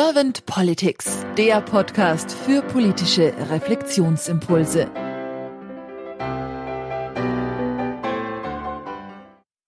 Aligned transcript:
Servant 0.00 0.46
Politics, 0.46 1.26
der 1.36 1.60
Podcast 1.60 2.30
für 2.30 2.62
politische 2.62 3.34
Reflexionsimpulse. 3.50 4.88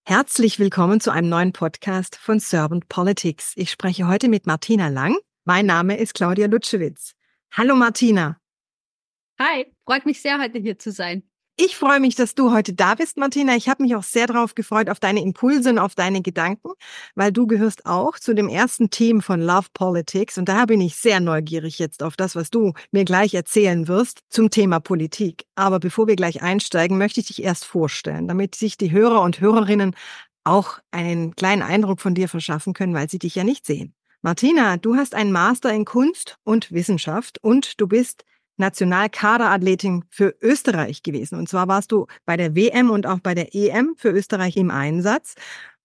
Herzlich 0.06 0.60
willkommen 0.60 1.00
zu 1.00 1.10
einem 1.10 1.28
neuen 1.28 1.52
Podcast 1.52 2.14
von 2.14 2.38
Servant 2.38 2.88
Politics. 2.88 3.54
Ich 3.56 3.72
spreche 3.72 4.06
heute 4.06 4.28
mit 4.28 4.46
Martina 4.46 4.86
Lang. 4.86 5.16
Mein 5.44 5.66
Name 5.66 5.98
ist 5.98 6.14
Claudia 6.14 6.46
Lutschewitz. 6.46 7.16
Hallo 7.50 7.74
Martina. 7.74 8.40
Hi, 9.40 9.66
freut 9.84 10.06
mich 10.06 10.22
sehr, 10.22 10.40
heute 10.40 10.60
hier 10.60 10.78
zu 10.78 10.92
sein. 10.92 11.24
Ich 11.62 11.76
freue 11.76 12.00
mich, 12.00 12.14
dass 12.14 12.34
du 12.34 12.52
heute 12.52 12.72
da 12.72 12.94
bist, 12.94 13.18
Martina. 13.18 13.54
Ich 13.54 13.68
habe 13.68 13.82
mich 13.82 13.94
auch 13.94 14.02
sehr 14.02 14.26
darauf 14.26 14.54
gefreut, 14.54 14.88
auf 14.88 14.98
deine 14.98 15.20
Impulse 15.20 15.68
und 15.68 15.78
auf 15.78 15.94
deine 15.94 16.22
Gedanken, 16.22 16.70
weil 17.14 17.32
du 17.32 17.46
gehörst 17.46 17.84
auch 17.84 18.18
zu 18.18 18.34
dem 18.34 18.48
ersten 18.48 18.88
Team 18.88 19.20
von 19.20 19.42
Love 19.42 19.66
Politics. 19.74 20.38
Und 20.38 20.48
daher 20.48 20.66
bin 20.66 20.80
ich 20.80 20.96
sehr 20.96 21.20
neugierig 21.20 21.78
jetzt 21.78 22.02
auf 22.02 22.16
das, 22.16 22.34
was 22.34 22.48
du 22.48 22.72
mir 22.92 23.04
gleich 23.04 23.34
erzählen 23.34 23.88
wirst 23.88 24.20
zum 24.30 24.48
Thema 24.48 24.80
Politik. 24.80 25.44
Aber 25.54 25.80
bevor 25.80 26.06
wir 26.06 26.16
gleich 26.16 26.40
einsteigen, 26.40 26.96
möchte 26.96 27.20
ich 27.20 27.26
dich 27.26 27.42
erst 27.42 27.66
vorstellen, 27.66 28.26
damit 28.26 28.54
sich 28.54 28.78
die 28.78 28.90
Hörer 28.90 29.20
und 29.20 29.42
Hörerinnen 29.42 29.94
auch 30.44 30.78
einen 30.92 31.36
kleinen 31.36 31.60
Eindruck 31.60 32.00
von 32.00 32.14
dir 32.14 32.30
verschaffen 32.30 32.72
können, 32.72 32.94
weil 32.94 33.10
sie 33.10 33.18
dich 33.18 33.34
ja 33.34 33.44
nicht 33.44 33.66
sehen. 33.66 33.92
Martina, 34.22 34.78
du 34.78 34.96
hast 34.96 35.14
einen 35.14 35.30
Master 35.30 35.70
in 35.74 35.84
Kunst 35.84 36.38
und 36.42 36.72
Wissenschaft 36.72 37.38
und 37.42 37.78
du 37.78 37.86
bist 37.86 38.24
Nationalkaderathletin 38.60 40.04
für 40.10 40.36
Österreich 40.40 41.02
gewesen. 41.02 41.38
Und 41.38 41.48
zwar 41.48 41.66
warst 41.66 41.90
du 41.90 42.06
bei 42.24 42.36
der 42.36 42.54
WM 42.54 42.90
und 42.90 43.06
auch 43.06 43.18
bei 43.18 43.34
der 43.34 43.54
EM 43.54 43.94
für 43.96 44.10
Österreich 44.10 44.56
im 44.56 44.70
Einsatz. 44.70 45.34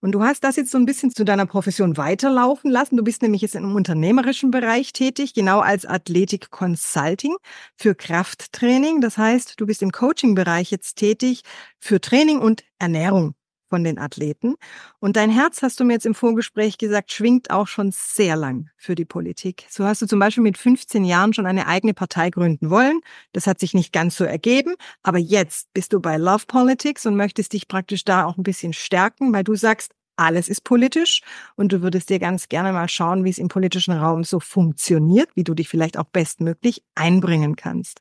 Und 0.02 0.12
du 0.12 0.22
hast 0.22 0.44
das 0.44 0.56
jetzt 0.56 0.70
so 0.70 0.78
ein 0.78 0.86
bisschen 0.86 1.10
zu 1.10 1.26
deiner 1.26 1.48
Profession 1.48 1.98
weiterlaufen 1.98 2.70
lassen. 2.70 2.96
Du 2.96 3.04
bist 3.04 3.24
nämlich 3.24 3.42
jetzt 3.42 3.56
im 3.56 3.74
unternehmerischen 3.76 4.52
Bereich 4.52 4.94
tätig, 4.94 5.34
genau 5.34 5.62
als 5.62 5.88
Athletik 5.88 6.52
Consulting 6.52 7.36
für 7.76 7.96
Krafttraining. 7.96 9.02
Das 9.02 9.18
heißt, 9.18 9.60
du 9.60 9.66
bist 9.66 9.82
im 9.82 9.92
Coaching-Bereich 9.92 10.70
jetzt 10.70 10.98
tätig 10.98 11.42
für 11.80 12.00
Training 12.00 12.38
und 12.38 12.64
Ernährung 12.78 13.34
von 13.76 13.84
den 13.84 14.00
Athleten. 14.00 14.56
Und 15.00 15.18
dein 15.18 15.30
Herz, 15.30 15.62
hast 15.62 15.82
du 15.82 15.84
mir 15.84 15.92
jetzt 15.92 16.06
im 16.06 16.16
Vorgespräch 16.16 16.78
gesagt, 16.78 17.12
schwingt 17.12 17.52
auch 17.52 17.68
schon 17.68 17.92
sehr 17.92 18.38
lang 18.38 18.70
für 18.78 18.96
die 18.96 19.04
Politik. 19.04 19.66
So 19.70 19.84
hast 19.84 20.02
du 20.02 20.06
zum 20.06 20.18
Beispiel 20.18 20.44
mit 20.44 20.58
15 20.58 21.04
Jahren 21.04 21.34
schon 21.34 21.46
eine 21.46 21.68
eigene 21.68 21.94
Partei 21.94 22.30
gründen 22.30 22.70
wollen. 22.70 23.02
Das 23.34 23.48
hat 23.48 23.60
sich 23.60 23.74
nicht 23.74 23.92
ganz 23.92 24.16
so 24.16 24.24
ergeben. 24.24 24.76
Aber 25.04 25.18
jetzt 25.18 25.74
bist 25.74 25.92
du 25.92 26.00
bei 26.00 26.16
Love 26.16 26.46
Politics 26.48 27.06
und 27.06 27.18
möchtest 27.18 27.52
dich 27.52 27.68
praktisch 27.68 28.06
da 28.06 28.24
auch 28.24 28.38
ein 28.38 28.44
bisschen 28.44 28.72
stärken, 28.72 29.34
weil 29.34 29.44
du 29.44 29.56
sagst, 29.56 29.92
alles 30.16 30.48
ist 30.48 30.64
politisch 30.64 31.22
und 31.58 31.74
du 31.74 31.82
würdest 31.82 32.10
dir 32.10 32.20
ganz 32.20 32.48
gerne 32.48 32.72
mal 32.72 32.88
schauen, 32.88 33.26
wie 33.26 33.30
es 33.30 33.40
im 33.40 33.50
politischen 33.50 33.94
Raum 33.94 34.24
so 34.24 34.40
funktioniert, 34.40 35.28
wie 35.36 35.44
du 35.44 35.54
dich 35.54 35.68
vielleicht 35.68 35.98
auch 35.98 36.06
bestmöglich 36.06 36.82
einbringen 36.96 37.58
kannst. 37.58 38.00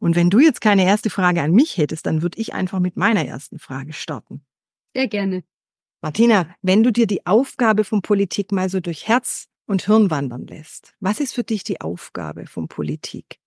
Und 0.00 0.16
wenn 0.16 0.30
du 0.30 0.40
jetzt 0.40 0.60
keine 0.60 0.84
erste 0.84 1.10
Frage 1.10 1.42
an 1.42 1.52
mich 1.52 1.76
hättest, 1.76 2.06
dann 2.06 2.22
würde 2.22 2.40
ich 2.40 2.54
einfach 2.54 2.80
mit 2.80 2.96
meiner 2.96 3.24
ersten 3.24 3.60
Frage 3.60 3.92
starten. 3.92 4.44
Sehr 4.96 5.08
gerne. 5.08 5.44
Martina, 6.00 6.56
wenn 6.62 6.82
du 6.82 6.90
dir 6.90 7.06
die 7.06 7.26
Aufgabe 7.26 7.84
von 7.84 8.00
Politik 8.00 8.50
mal 8.50 8.70
so 8.70 8.80
durch 8.80 9.06
Herz 9.06 9.48
und 9.66 9.84
Hirn 9.84 10.10
wandern 10.10 10.46
lässt, 10.46 10.94
was 11.00 11.20
ist 11.20 11.34
für 11.34 11.44
dich 11.44 11.64
die 11.64 11.82
Aufgabe 11.82 12.46
von 12.46 12.66
Politik? 12.66 13.38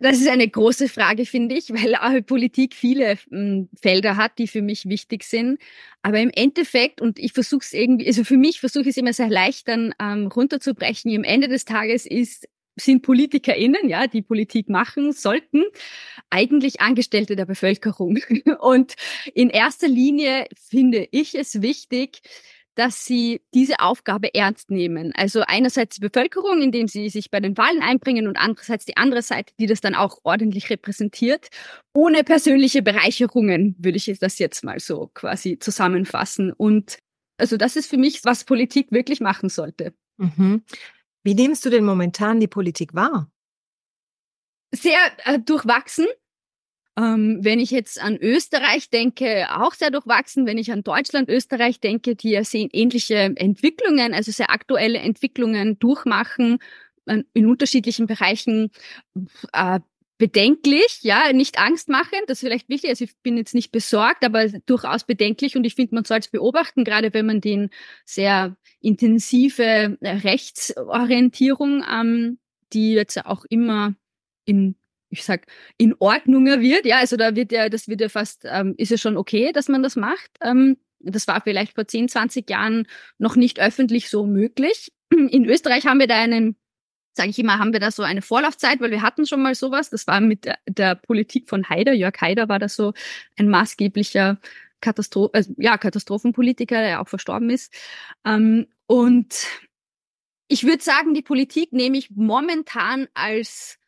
Das 0.00 0.18
ist 0.18 0.28
eine 0.28 0.46
große 0.46 0.90
Frage, 0.90 1.24
finde 1.24 1.54
ich, 1.54 1.70
weil 1.72 2.22
Politik 2.22 2.74
viele 2.74 3.16
hm, 3.30 3.70
Felder 3.80 4.16
hat, 4.16 4.38
die 4.38 4.48
für 4.48 4.60
mich 4.60 4.84
wichtig 4.84 5.24
sind. 5.24 5.58
Aber 6.02 6.20
im 6.20 6.30
Endeffekt, 6.30 7.00
und 7.00 7.18
ich 7.18 7.32
versuche 7.32 7.62
es 7.62 7.72
irgendwie, 7.72 8.06
also 8.06 8.22
für 8.22 8.36
mich 8.36 8.60
versuche 8.60 8.82
ich 8.82 8.88
es 8.88 8.96
immer 8.98 9.14
sehr 9.14 9.30
leicht 9.30 9.66
dann 9.66 9.94
ähm, 9.98 10.26
runterzubrechen, 10.26 11.10
im 11.10 11.24
Ende 11.24 11.48
des 11.48 11.64
Tages 11.64 12.04
ist 12.04 12.46
sind 12.80 13.02
PolitikerInnen, 13.02 13.88
ja, 13.88 14.06
die 14.06 14.22
Politik 14.22 14.68
machen 14.68 15.12
sollten, 15.12 15.64
eigentlich 16.30 16.80
Angestellte 16.80 17.36
der 17.36 17.46
Bevölkerung. 17.46 18.18
Und 18.60 18.94
in 19.34 19.50
erster 19.50 19.88
Linie 19.88 20.46
finde 20.54 21.08
ich 21.10 21.34
es 21.34 21.62
wichtig, 21.62 22.20
dass 22.78 23.04
sie 23.04 23.42
diese 23.54 23.80
Aufgabe 23.80 24.32
ernst 24.34 24.70
nehmen. 24.70 25.12
Also 25.16 25.42
einerseits 25.44 25.96
die 25.96 26.00
Bevölkerung, 26.00 26.62
indem 26.62 26.86
sie 26.86 27.08
sich 27.08 27.28
bei 27.28 27.40
den 27.40 27.58
Wahlen 27.58 27.82
einbringen 27.82 28.28
und 28.28 28.36
andererseits 28.36 28.84
die 28.84 28.96
andere 28.96 29.20
Seite, 29.20 29.52
die 29.58 29.66
das 29.66 29.80
dann 29.80 29.96
auch 29.96 30.18
ordentlich 30.22 30.70
repräsentiert, 30.70 31.48
ohne 31.92 32.22
persönliche 32.22 32.82
Bereicherungen, 32.82 33.74
würde 33.80 33.96
ich 33.96 34.18
das 34.20 34.38
jetzt 34.38 34.62
mal 34.62 34.78
so 34.78 35.10
quasi 35.12 35.58
zusammenfassen. 35.58 36.52
Und 36.52 36.98
also 37.36 37.56
das 37.56 37.74
ist 37.74 37.90
für 37.90 37.96
mich, 37.96 38.24
was 38.24 38.44
Politik 38.44 38.92
wirklich 38.92 39.20
machen 39.20 39.48
sollte. 39.48 39.92
Mhm. 40.16 40.62
Wie 41.28 41.34
nimmst 41.34 41.62
du 41.66 41.68
denn 41.68 41.84
momentan 41.84 42.40
die 42.40 42.46
Politik 42.46 42.94
wahr? 42.94 43.30
Sehr 44.74 44.96
äh, 45.26 45.38
durchwachsen. 45.38 46.06
Ähm, 46.98 47.40
wenn 47.42 47.60
ich 47.60 47.70
jetzt 47.70 48.00
an 48.00 48.16
Österreich 48.16 48.88
denke, 48.88 49.46
auch 49.50 49.74
sehr 49.74 49.90
durchwachsen. 49.90 50.46
Wenn 50.46 50.56
ich 50.56 50.72
an 50.72 50.84
Deutschland, 50.84 51.28
Österreich 51.28 51.80
denke, 51.80 52.16
die 52.16 52.30
ja 52.30 52.44
sehen 52.44 52.70
ähnliche 52.72 53.16
Entwicklungen, 53.16 54.14
also 54.14 54.32
sehr 54.32 54.48
aktuelle 54.48 55.00
Entwicklungen 55.00 55.78
durchmachen 55.78 56.60
äh, 57.04 57.24
in 57.34 57.44
unterschiedlichen 57.44 58.06
Bereichen. 58.06 58.70
Äh, 59.52 59.80
bedenklich, 60.18 60.98
ja, 61.02 61.32
nicht 61.32 61.58
angstmachend, 61.58 62.22
das 62.26 62.38
ist 62.38 62.40
vielleicht 62.40 62.68
wichtig. 62.68 62.90
Also 62.90 63.04
ich 63.04 63.16
bin 63.22 63.36
jetzt 63.36 63.54
nicht 63.54 63.70
besorgt, 63.70 64.24
aber 64.24 64.48
durchaus 64.66 65.04
bedenklich 65.04 65.56
und 65.56 65.64
ich 65.64 65.76
finde, 65.76 65.94
man 65.94 66.04
soll 66.04 66.18
es 66.18 66.28
beobachten, 66.28 66.84
gerade 66.84 67.14
wenn 67.14 67.26
man 67.26 67.40
den 67.40 67.70
sehr 68.04 68.56
intensive 68.80 69.96
Rechtsorientierung, 70.02 71.84
ähm, 71.90 72.38
die 72.72 72.92
jetzt 72.92 73.24
auch 73.24 73.44
immer 73.48 73.94
in 74.44 74.76
ich 75.10 75.24
sag, 75.24 75.46
in 75.78 75.94
Ordnunger 75.98 76.60
wird, 76.60 76.84
ja, 76.84 76.98
also 76.98 77.16
da 77.16 77.34
wird 77.34 77.50
ja, 77.50 77.70
das 77.70 77.88
wird 77.88 78.02
ja 78.02 78.10
fast, 78.10 78.42
ähm, 78.44 78.74
ist 78.76 78.90
ja 78.90 78.98
schon 78.98 79.16
okay, 79.16 79.52
dass 79.52 79.68
man 79.68 79.82
das 79.82 79.96
macht. 79.96 80.30
Ähm, 80.42 80.76
das 81.00 81.26
war 81.26 81.40
vielleicht 81.40 81.74
vor 81.74 81.86
10, 81.86 82.08
20 82.08 82.50
Jahren 82.50 82.86
noch 83.18 83.36
nicht 83.36 83.58
öffentlich 83.58 84.10
so 84.10 84.26
möglich. 84.26 84.92
In 85.10 85.46
Österreich 85.46 85.86
haben 85.86 86.00
wir 86.00 86.08
da 86.08 86.16
einen 86.16 86.56
sage 87.18 87.30
ich 87.30 87.38
immer, 87.38 87.58
haben 87.58 87.72
wir 87.72 87.80
da 87.80 87.90
so 87.90 88.02
eine 88.02 88.22
Vorlaufzeit, 88.22 88.80
weil 88.80 88.92
wir 88.92 89.02
hatten 89.02 89.26
schon 89.26 89.42
mal 89.42 89.54
sowas. 89.54 89.90
Das 89.90 90.06
war 90.06 90.20
mit 90.20 90.44
der, 90.44 90.58
der 90.66 90.94
Politik 90.94 91.48
von 91.48 91.68
Haider. 91.68 91.92
Jörg 91.92 92.14
Haider 92.20 92.48
war 92.48 92.58
da 92.58 92.68
so 92.68 92.94
ein 93.36 93.48
maßgeblicher 93.48 94.38
Katastro 94.80 95.30
äh, 95.32 95.44
ja, 95.56 95.76
Katastrophenpolitiker, 95.76 96.80
der 96.80 97.02
auch 97.02 97.08
verstorben 97.08 97.50
ist. 97.50 97.74
Ähm, 98.24 98.68
und 98.86 99.46
ich 100.46 100.64
würde 100.64 100.82
sagen, 100.82 101.12
die 101.12 101.22
Politik 101.22 101.72
nehme 101.72 101.98
ich 101.98 102.10
momentan 102.10 103.08
als 103.14 103.78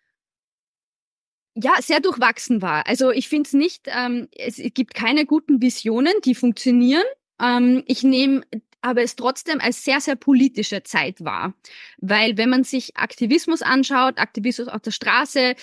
ja, 1.54 1.72
sehr 1.80 2.00
durchwachsen 2.00 2.62
war. 2.62 2.86
Also 2.86 3.10
ich 3.12 3.28
finde 3.28 3.46
es 3.46 3.52
nicht, 3.52 3.86
ähm, 3.86 4.28
es 4.36 4.56
gibt 4.74 4.94
keine 4.94 5.24
guten 5.24 5.62
Visionen, 5.62 6.14
die 6.24 6.34
funktionieren. 6.34 7.04
Ähm, 7.40 7.84
ich 7.86 8.02
nehme 8.02 8.42
aber 8.82 9.02
es 9.02 9.16
trotzdem 9.16 9.60
als 9.60 9.84
sehr, 9.84 10.00
sehr 10.00 10.16
politische 10.16 10.82
Zeit 10.82 11.24
war. 11.24 11.54
Weil 11.98 12.36
wenn 12.36 12.50
man 12.50 12.64
sich 12.64 12.96
Aktivismus 12.96 13.62
anschaut, 13.62 14.18
Aktivismus 14.18 14.68
auf 14.68 14.80
der 14.82 14.90
Straße, 14.90 15.54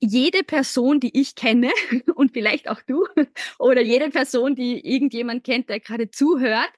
jede 0.00 0.44
Person, 0.44 1.00
die 1.00 1.18
ich 1.18 1.34
kenne 1.34 1.70
und 2.14 2.32
vielleicht 2.32 2.68
auch 2.68 2.82
du 2.82 3.06
oder 3.58 3.82
jede 3.82 4.10
Person, 4.10 4.54
die 4.54 4.86
irgendjemand 4.86 5.44
kennt, 5.44 5.68
der 5.68 5.80
gerade 5.80 6.10
zuhört, 6.10 6.70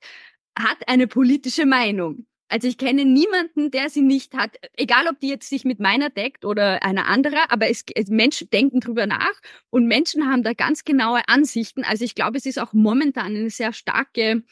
hat 0.59 0.79
eine 0.87 1.07
politische 1.07 1.67
Meinung. 1.67 2.27
Also 2.53 2.69
ich 2.69 2.77
kenne 2.77 3.07
niemanden, 3.07 3.71
der 3.71 3.89
sie 3.89 4.03
nicht 4.03 4.35
hat, 4.35 4.59
egal 4.77 5.07
ob 5.09 5.19
die 5.21 5.29
jetzt 5.29 5.49
sich 5.49 5.65
mit 5.65 5.81
meiner 5.81 6.11
deckt 6.11 6.45
oder 6.45 6.83
einer 6.83 7.07
andere, 7.07 7.51
aber 7.51 7.71
es, 7.71 7.83
es, 7.95 8.09
Menschen 8.09 8.51
denken 8.51 8.81
drüber 8.81 9.07
nach 9.07 9.41
und 9.71 9.87
Menschen 9.87 10.31
haben 10.31 10.43
da 10.43 10.53
ganz 10.53 10.85
genaue 10.85 11.23
Ansichten. 11.29 11.83
Also 11.83 12.05
ich 12.05 12.15
glaube, 12.15 12.37
es 12.37 12.45
ist 12.45 12.59
auch 12.59 12.75
momentan 12.75 13.35
eine 13.35 13.49
sehr 13.49 13.73
starke 13.73 14.43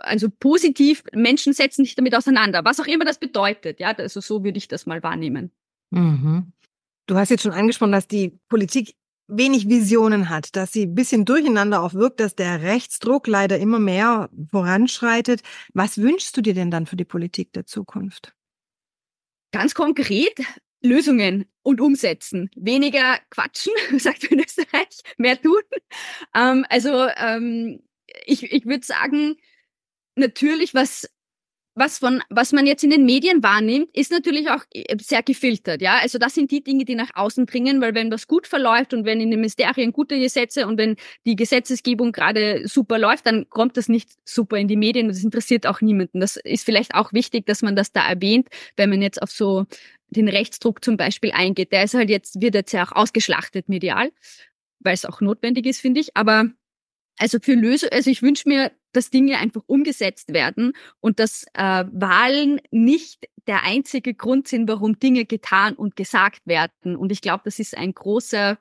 also 0.00 0.28
positiv, 0.28 1.02
Menschen 1.12 1.52
setzen 1.52 1.84
sich 1.84 1.94
damit 1.94 2.14
auseinander, 2.14 2.64
was 2.64 2.80
auch 2.80 2.86
immer 2.86 3.04
das 3.04 3.18
bedeutet. 3.18 3.80
Ja, 3.80 3.92
also 3.92 4.20
so 4.20 4.44
würde 4.44 4.58
ich 4.58 4.68
das 4.68 4.86
mal 4.86 5.02
wahrnehmen. 5.02 5.50
Mhm. 5.90 6.52
Du 7.06 7.16
hast 7.16 7.30
jetzt 7.30 7.42
schon 7.42 7.52
angesprochen, 7.52 7.92
dass 7.92 8.06
die 8.06 8.38
Politik 8.48 8.94
wenig 9.26 9.68
Visionen 9.68 10.28
hat, 10.28 10.56
dass 10.56 10.72
sie 10.72 10.86
ein 10.86 10.94
bisschen 10.94 11.24
durcheinander 11.24 11.82
auch 11.82 11.94
wirkt, 11.94 12.20
dass 12.20 12.34
der 12.34 12.62
Rechtsdruck 12.62 13.26
leider 13.26 13.58
immer 13.58 13.78
mehr 13.78 14.28
voranschreitet. 14.50 15.42
Was 15.72 15.98
wünschst 15.98 16.36
du 16.36 16.40
dir 16.40 16.54
denn 16.54 16.70
dann 16.70 16.86
für 16.86 16.96
die 16.96 17.04
Politik 17.04 17.52
der 17.52 17.66
Zukunft? 17.66 18.34
Ganz 19.52 19.74
konkret 19.74 20.40
Lösungen 20.82 21.46
und 21.62 21.80
umsetzen. 21.80 22.50
Weniger 22.56 23.18
quatschen, 23.30 23.72
sagt 23.98 24.30
man 24.30 24.38
in 24.38 24.44
Österreich, 24.44 25.00
mehr 25.18 25.40
tun. 25.40 25.62
Ähm, 26.34 26.64
also 26.68 27.06
ähm, 27.16 27.82
ich, 28.24 28.44
ich 28.44 28.66
würde 28.66 28.84
sagen, 28.84 29.36
natürlich, 30.16 30.74
was 30.74 31.08
was 31.74 31.98
von, 31.98 32.22
was 32.30 32.52
man 32.52 32.66
jetzt 32.66 32.82
in 32.82 32.90
den 32.90 33.04
Medien 33.04 33.42
wahrnimmt, 33.42 33.88
ist 33.94 34.10
natürlich 34.10 34.50
auch 34.50 34.64
äh, 34.72 34.96
sehr 35.00 35.22
gefiltert, 35.22 35.80
ja. 35.80 35.98
Also 35.98 36.18
das 36.18 36.34
sind 36.34 36.50
die 36.50 36.62
Dinge, 36.62 36.84
die 36.84 36.94
nach 36.94 37.10
außen 37.14 37.46
dringen, 37.46 37.80
weil 37.80 37.94
wenn 37.94 38.10
was 38.10 38.26
gut 38.26 38.46
verläuft 38.46 38.92
und 38.92 39.04
wenn 39.04 39.20
in 39.20 39.30
den 39.30 39.40
Ministerien 39.40 39.92
gute 39.92 40.18
Gesetze 40.18 40.66
und 40.66 40.78
wenn 40.78 40.96
die 41.26 41.36
Gesetzesgebung 41.36 42.12
gerade 42.12 42.66
super 42.66 42.98
läuft, 42.98 43.26
dann 43.26 43.48
kommt 43.50 43.76
das 43.76 43.88
nicht 43.88 44.10
super 44.24 44.56
in 44.56 44.68
die 44.68 44.76
Medien 44.76 45.06
und 45.06 45.14
das 45.14 45.24
interessiert 45.24 45.66
auch 45.66 45.80
niemanden. 45.80 46.20
Das 46.20 46.36
ist 46.36 46.64
vielleicht 46.64 46.94
auch 46.94 47.12
wichtig, 47.12 47.46
dass 47.46 47.62
man 47.62 47.76
das 47.76 47.92
da 47.92 48.06
erwähnt, 48.06 48.48
wenn 48.76 48.90
man 48.90 49.00
jetzt 49.00 49.22
auf 49.22 49.30
so 49.30 49.66
den 50.08 50.28
Rechtsdruck 50.28 50.84
zum 50.84 50.96
Beispiel 50.96 51.30
eingeht. 51.32 51.72
Der 51.72 51.84
ist 51.84 51.94
halt 51.94 52.10
jetzt, 52.10 52.40
wird 52.40 52.54
jetzt 52.54 52.72
ja 52.72 52.84
auch 52.84 52.92
ausgeschlachtet 52.92 53.68
medial, 53.68 54.10
weil 54.80 54.94
es 54.94 55.04
auch 55.04 55.20
notwendig 55.20 55.66
ist, 55.66 55.80
finde 55.80 56.00
ich. 56.00 56.16
Aber 56.16 56.50
also 57.18 57.38
für 57.40 57.54
Lösung, 57.54 57.90
also 57.92 58.10
ich 58.10 58.22
wünsche 58.22 58.48
mir, 58.48 58.72
dass 58.92 59.10
Dinge 59.10 59.38
einfach 59.38 59.62
umgesetzt 59.66 60.32
werden 60.32 60.72
und 61.00 61.18
dass 61.18 61.44
äh, 61.54 61.84
Wahlen 61.92 62.60
nicht 62.70 63.28
der 63.46 63.64
einzige 63.64 64.14
Grund 64.14 64.48
sind, 64.48 64.68
warum 64.68 64.98
Dinge 64.98 65.24
getan 65.24 65.74
und 65.74 65.96
gesagt 65.96 66.42
werden. 66.46 66.96
Und 66.96 67.12
ich 67.12 67.20
glaube, 67.20 67.42
das 67.44 67.58
ist 67.58 67.76
ein 67.76 67.94
großer, 67.94 68.58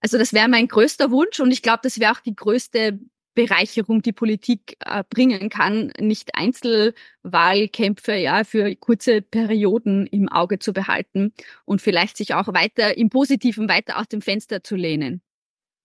also 0.00 0.18
das 0.18 0.32
wäre 0.32 0.48
mein 0.48 0.68
größter 0.68 1.10
Wunsch 1.10 1.40
und 1.40 1.50
ich 1.50 1.62
glaube, 1.62 1.80
das 1.82 2.00
wäre 2.00 2.12
auch 2.12 2.20
die 2.20 2.36
größte 2.36 3.00
Bereicherung, 3.34 4.02
die 4.02 4.12
Politik 4.12 4.76
äh, 4.84 5.04
bringen 5.08 5.48
kann, 5.50 5.92
nicht 5.98 6.34
Einzelwahlkämpfe 6.34 8.14
ja 8.14 8.44
für 8.44 8.74
kurze 8.76 9.22
Perioden 9.22 10.06
im 10.06 10.28
Auge 10.28 10.58
zu 10.58 10.72
behalten 10.72 11.32
und 11.64 11.80
vielleicht 11.80 12.16
sich 12.16 12.34
auch 12.34 12.48
weiter 12.48 12.96
im 12.98 13.08
Positiven 13.08 13.68
weiter 13.68 13.98
aus 13.98 14.08
dem 14.08 14.20
Fenster 14.20 14.62
zu 14.62 14.76
lehnen. 14.76 15.22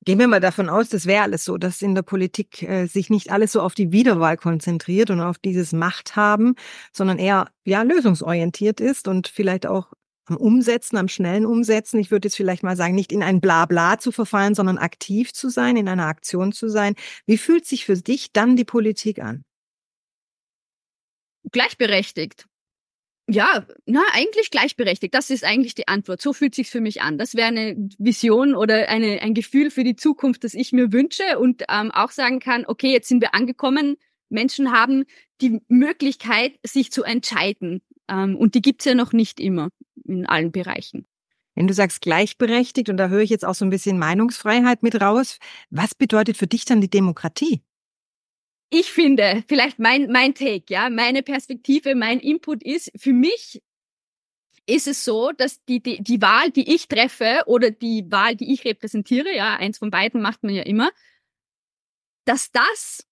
Gehen 0.05 0.19
wir 0.19 0.27
mal 0.27 0.39
davon 0.39 0.69
aus, 0.69 0.89
das 0.89 1.07
wäre 1.07 1.23
alles 1.23 1.45
so, 1.45 1.57
dass 1.57 1.81
in 1.81 1.95
der 1.95 2.03
Politik 2.03 2.61
äh, 2.61 2.85
sich 2.85 3.09
nicht 3.09 3.31
alles 3.31 3.51
so 3.51 3.61
auf 3.61 3.73
die 3.73 3.91
Wiederwahl 3.91 4.37
konzentriert 4.37 5.09
und 5.09 5.19
auf 5.19 5.39
dieses 5.39 5.73
Machthaben, 5.73 6.53
sondern 6.93 7.17
eher 7.17 7.49
ja 7.63 7.81
lösungsorientiert 7.81 8.79
ist 8.79 9.07
und 9.07 9.27
vielleicht 9.27 9.65
auch 9.65 9.93
am 10.25 10.37
Umsetzen, 10.37 10.97
am 10.97 11.07
schnellen 11.07 11.47
Umsetzen. 11.47 11.99
Ich 11.99 12.11
würde 12.11 12.27
jetzt 12.27 12.35
vielleicht 12.35 12.61
mal 12.61 12.75
sagen, 12.75 12.93
nicht 12.93 13.11
in 13.11 13.23
ein 13.23 13.41
Blabla 13.41 13.97
zu 13.97 14.11
verfallen, 14.11 14.53
sondern 14.53 14.77
aktiv 14.77 15.33
zu 15.33 15.49
sein, 15.49 15.75
in 15.75 15.87
einer 15.87 16.05
Aktion 16.05 16.51
zu 16.51 16.69
sein. 16.69 16.93
Wie 17.25 17.37
fühlt 17.37 17.65
sich 17.65 17.85
für 17.85 17.95
dich 17.95 18.31
dann 18.31 18.55
die 18.55 18.65
Politik 18.65 19.19
an? 19.19 19.43
Gleichberechtigt. 21.51 22.45
Ja, 23.27 23.65
na, 23.87 24.01
eigentlich 24.13 24.51
gleichberechtigt. 24.51 25.13
Das 25.15 25.31
ist 25.31 25.43
eigentlich 25.43 25.73
die 25.73 25.87
Antwort. 25.87 26.21
So 26.21 26.31
fühlt 26.31 26.53
sich's 26.53 26.69
für 26.69 26.81
mich 26.81 27.01
an. 27.01 27.17
Das 27.17 27.33
wäre 27.33 27.47
eine 27.47 27.75
Vision 27.97 28.53
oder 28.53 28.87
eine, 28.87 29.21
ein 29.21 29.33
Gefühl 29.33 29.71
für 29.71 29.83
die 29.83 29.95
Zukunft, 29.95 30.43
das 30.43 30.53
ich 30.53 30.73
mir 30.73 30.91
wünsche 30.91 31.39
und 31.39 31.63
ähm, 31.69 31.91
auch 31.91 32.11
sagen 32.11 32.39
kann, 32.39 32.65
okay, 32.67 32.91
jetzt 32.91 33.07
sind 33.07 33.21
wir 33.21 33.33
angekommen. 33.33 33.95
Menschen 34.29 34.71
haben 34.71 35.05
die 35.41 35.59
Möglichkeit, 35.67 36.53
sich 36.63 36.91
zu 36.91 37.03
entscheiden. 37.03 37.81
Ähm, 38.07 38.35
und 38.35 38.53
die 38.53 38.61
gibt's 38.61 38.85
ja 38.85 38.93
noch 38.93 39.11
nicht 39.11 39.39
immer 39.39 39.69
in 40.03 40.27
allen 40.27 40.51
Bereichen. 40.51 41.07
Wenn 41.55 41.67
du 41.67 41.73
sagst 41.73 42.01
gleichberechtigt, 42.01 42.89
und 42.89 42.97
da 42.97 43.07
höre 43.07 43.21
ich 43.21 43.29
jetzt 43.29 43.45
auch 43.45 43.55
so 43.55 43.65
ein 43.65 43.71
bisschen 43.71 43.97
Meinungsfreiheit 43.97 44.83
mit 44.83 45.01
raus, 45.01 45.39
was 45.69 45.95
bedeutet 45.95 46.37
für 46.37 46.47
dich 46.47 46.65
dann 46.65 46.81
die 46.81 46.89
Demokratie? 46.89 47.63
Ich 48.69 48.91
finde, 48.91 49.43
vielleicht 49.47 49.79
mein, 49.79 50.11
mein 50.11 50.33
Take, 50.33 50.65
ja, 50.69 50.89
meine 50.89 51.23
Perspektive, 51.23 51.95
mein 51.95 52.19
Input 52.19 52.63
ist, 52.63 52.91
für 52.95 53.13
mich 53.13 53.61
ist 54.67 54.87
es 54.87 55.05
so, 55.05 55.31
dass 55.31 55.63
die, 55.65 55.81
die, 55.81 56.01
die 56.01 56.21
Wahl, 56.21 56.49
die 56.49 56.73
ich 56.73 56.87
treffe 56.87 57.43
oder 57.45 57.71
die 57.71 58.09
Wahl, 58.09 58.35
die 58.35 58.51
ich 58.51 58.65
repräsentiere, 58.65 59.35
ja, 59.35 59.55
eins 59.55 59.77
von 59.77 59.91
beiden 59.91 60.21
macht 60.21 60.43
man 60.43 60.55
ja 60.55 60.63
immer, 60.63 60.89
dass 62.25 62.51
das 62.51 63.05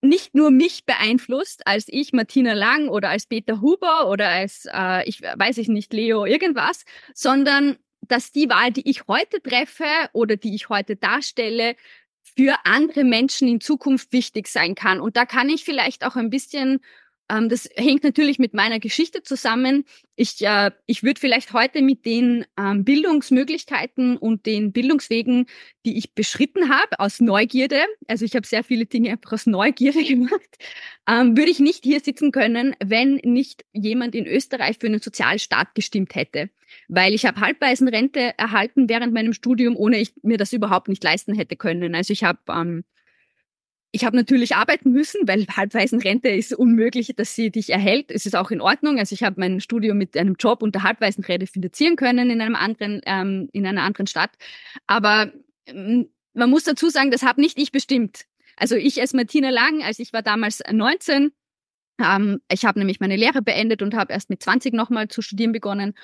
nicht 0.00 0.34
nur 0.34 0.50
mich 0.50 0.84
beeinflusst, 0.84 1.66
als 1.66 1.86
ich 1.88 2.12
Martina 2.12 2.52
Lang 2.52 2.88
oder 2.88 3.08
als 3.08 3.26
Peter 3.26 3.60
Huber 3.60 4.08
oder 4.10 4.28
als, 4.28 4.66
äh, 4.70 5.08
ich 5.08 5.22
weiß 5.22 5.58
ich 5.58 5.68
nicht, 5.68 5.92
Leo 5.92 6.26
irgendwas, 6.26 6.84
sondern 7.14 7.78
dass 8.02 8.32
die 8.32 8.50
Wahl, 8.50 8.70
die 8.70 8.88
ich 8.88 9.06
heute 9.08 9.40
treffe 9.40 9.86
oder 10.12 10.36
die 10.36 10.54
ich 10.54 10.68
heute 10.68 10.96
darstelle, 10.96 11.74
für 12.36 12.56
andere 12.64 13.04
Menschen 13.04 13.46
in 13.48 13.60
Zukunft 13.60 14.12
wichtig 14.12 14.48
sein 14.48 14.74
kann. 14.74 15.00
Und 15.00 15.16
da 15.16 15.24
kann 15.24 15.48
ich 15.48 15.64
vielleicht 15.64 16.04
auch 16.04 16.16
ein 16.16 16.30
bisschen 16.30 16.80
ähm, 17.30 17.48
das 17.48 17.68
hängt 17.74 18.04
natürlich 18.04 18.38
mit 18.38 18.54
meiner 18.54 18.78
Geschichte 18.80 19.22
zusammen. 19.22 19.84
Ich, 20.16 20.44
äh, 20.44 20.70
ich 20.86 21.02
würde 21.02 21.20
vielleicht 21.20 21.52
heute 21.52 21.80
mit 21.80 22.04
den 22.04 22.44
ähm, 22.58 22.84
Bildungsmöglichkeiten 22.84 24.16
und 24.16 24.46
den 24.46 24.72
Bildungswegen, 24.72 25.46
die 25.86 25.96
ich 25.96 26.14
beschritten 26.14 26.68
habe, 26.68 27.00
aus 27.00 27.20
Neugierde, 27.20 27.82
also 28.08 28.24
ich 28.24 28.36
habe 28.36 28.46
sehr 28.46 28.62
viele 28.62 28.86
Dinge 28.86 29.10
einfach 29.10 29.32
aus 29.32 29.46
Neugierde 29.46 30.04
gemacht, 30.04 30.58
ähm, 31.08 31.36
würde 31.36 31.50
ich 31.50 31.60
nicht 31.60 31.84
hier 31.84 32.00
sitzen 32.00 32.30
können, 32.30 32.76
wenn 32.84 33.14
nicht 33.24 33.64
jemand 33.72 34.14
in 34.14 34.26
Österreich 34.26 34.76
für 34.78 34.86
einen 34.86 35.00
Sozialstaat 35.00 35.74
gestimmt 35.74 36.14
hätte. 36.14 36.50
Weil 36.88 37.14
ich 37.14 37.26
habe 37.26 37.40
Halbwaisenrente 37.40 38.38
erhalten 38.38 38.88
während 38.88 39.12
meinem 39.12 39.32
Studium, 39.32 39.76
ohne 39.76 39.98
ich 39.98 40.12
mir 40.22 40.38
das 40.38 40.52
überhaupt 40.52 40.88
nicht 40.88 41.02
leisten 41.02 41.34
hätte 41.34 41.56
können. 41.56 41.94
Also 41.94 42.12
ich 42.12 42.24
habe 42.24 42.38
ähm, 42.50 42.84
ich 43.94 44.04
habe 44.04 44.16
natürlich 44.16 44.56
arbeiten 44.56 44.90
müssen, 44.90 45.28
weil 45.28 45.46
Halbwaisenrente 45.46 46.28
ist 46.28 46.52
unmöglich, 46.52 47.12
dass 47.14 47.36
sie 47.36 47.52
dich 47.52 47.70
erhält. 47.70 48.10
Es 48.10 48.26
ist 48.26 48.34
auch 48.34 48.50
in 48.50 48.60
Ordnung. 48.60 48.98
Also 48.98 49.12
ich 49.12 49.22
habe 49.22 49.36
mein 49.38 49.60
Studium 49.60 49.96
mit 49.96 50.16
einem 50.16 50.34
Job 50.36 50.64
unter 50.64 50.82
Halbwaisenrente 50.82 51.46
finanzieren 51.46 51.94
können 51.94 52.28
in 52.28 52.40
einem 52.40 52.56
anderen, 52.56 53.02
ähm, 53.06 53.48
in 53.52 53.64
einer 53.64 53.82
anderen 53.82 54.08
Stadt. 54.08 54.32
Aber 54.88 55.30
ähm, 55.66 56.08
man 56.32 56.50
muss 56.50 56.64
dazu 56.64 56.88
sagen, 56.88 57.12
das 57.12 57.22
habe 57.22 57.40
nicht 57.40 57.56
ich 57.56 57.70
bestimmt. 57.70 58.24
Also 58.56 58.74
ich 58.74 59.00
als 59.00 59.12
Martina 59.12 59.50
Lang, 59.50 59.84
als 59.84 60.00
ich 60.00 60.12
war 60.12 60.22
damals 60.22 60.60
19, 60.68 61.30
ähm, 62.00 62.40
ich 62.50 62.64
habe 62.64 62.80
nämlich 62.80 62.98
meine 62.98 63.14
Lehre 63.14 63.42
beendet 63.42 63.80
und 63.80 63.94
habe 63.94 64.12
erst 64.12 64.28
mit 64.28 64.42
20 64.42 64.74
nochmal 64.74 65.06
zu 65.06 65.22
studieren 65.22 65.52
begonnen. 65.52 65.94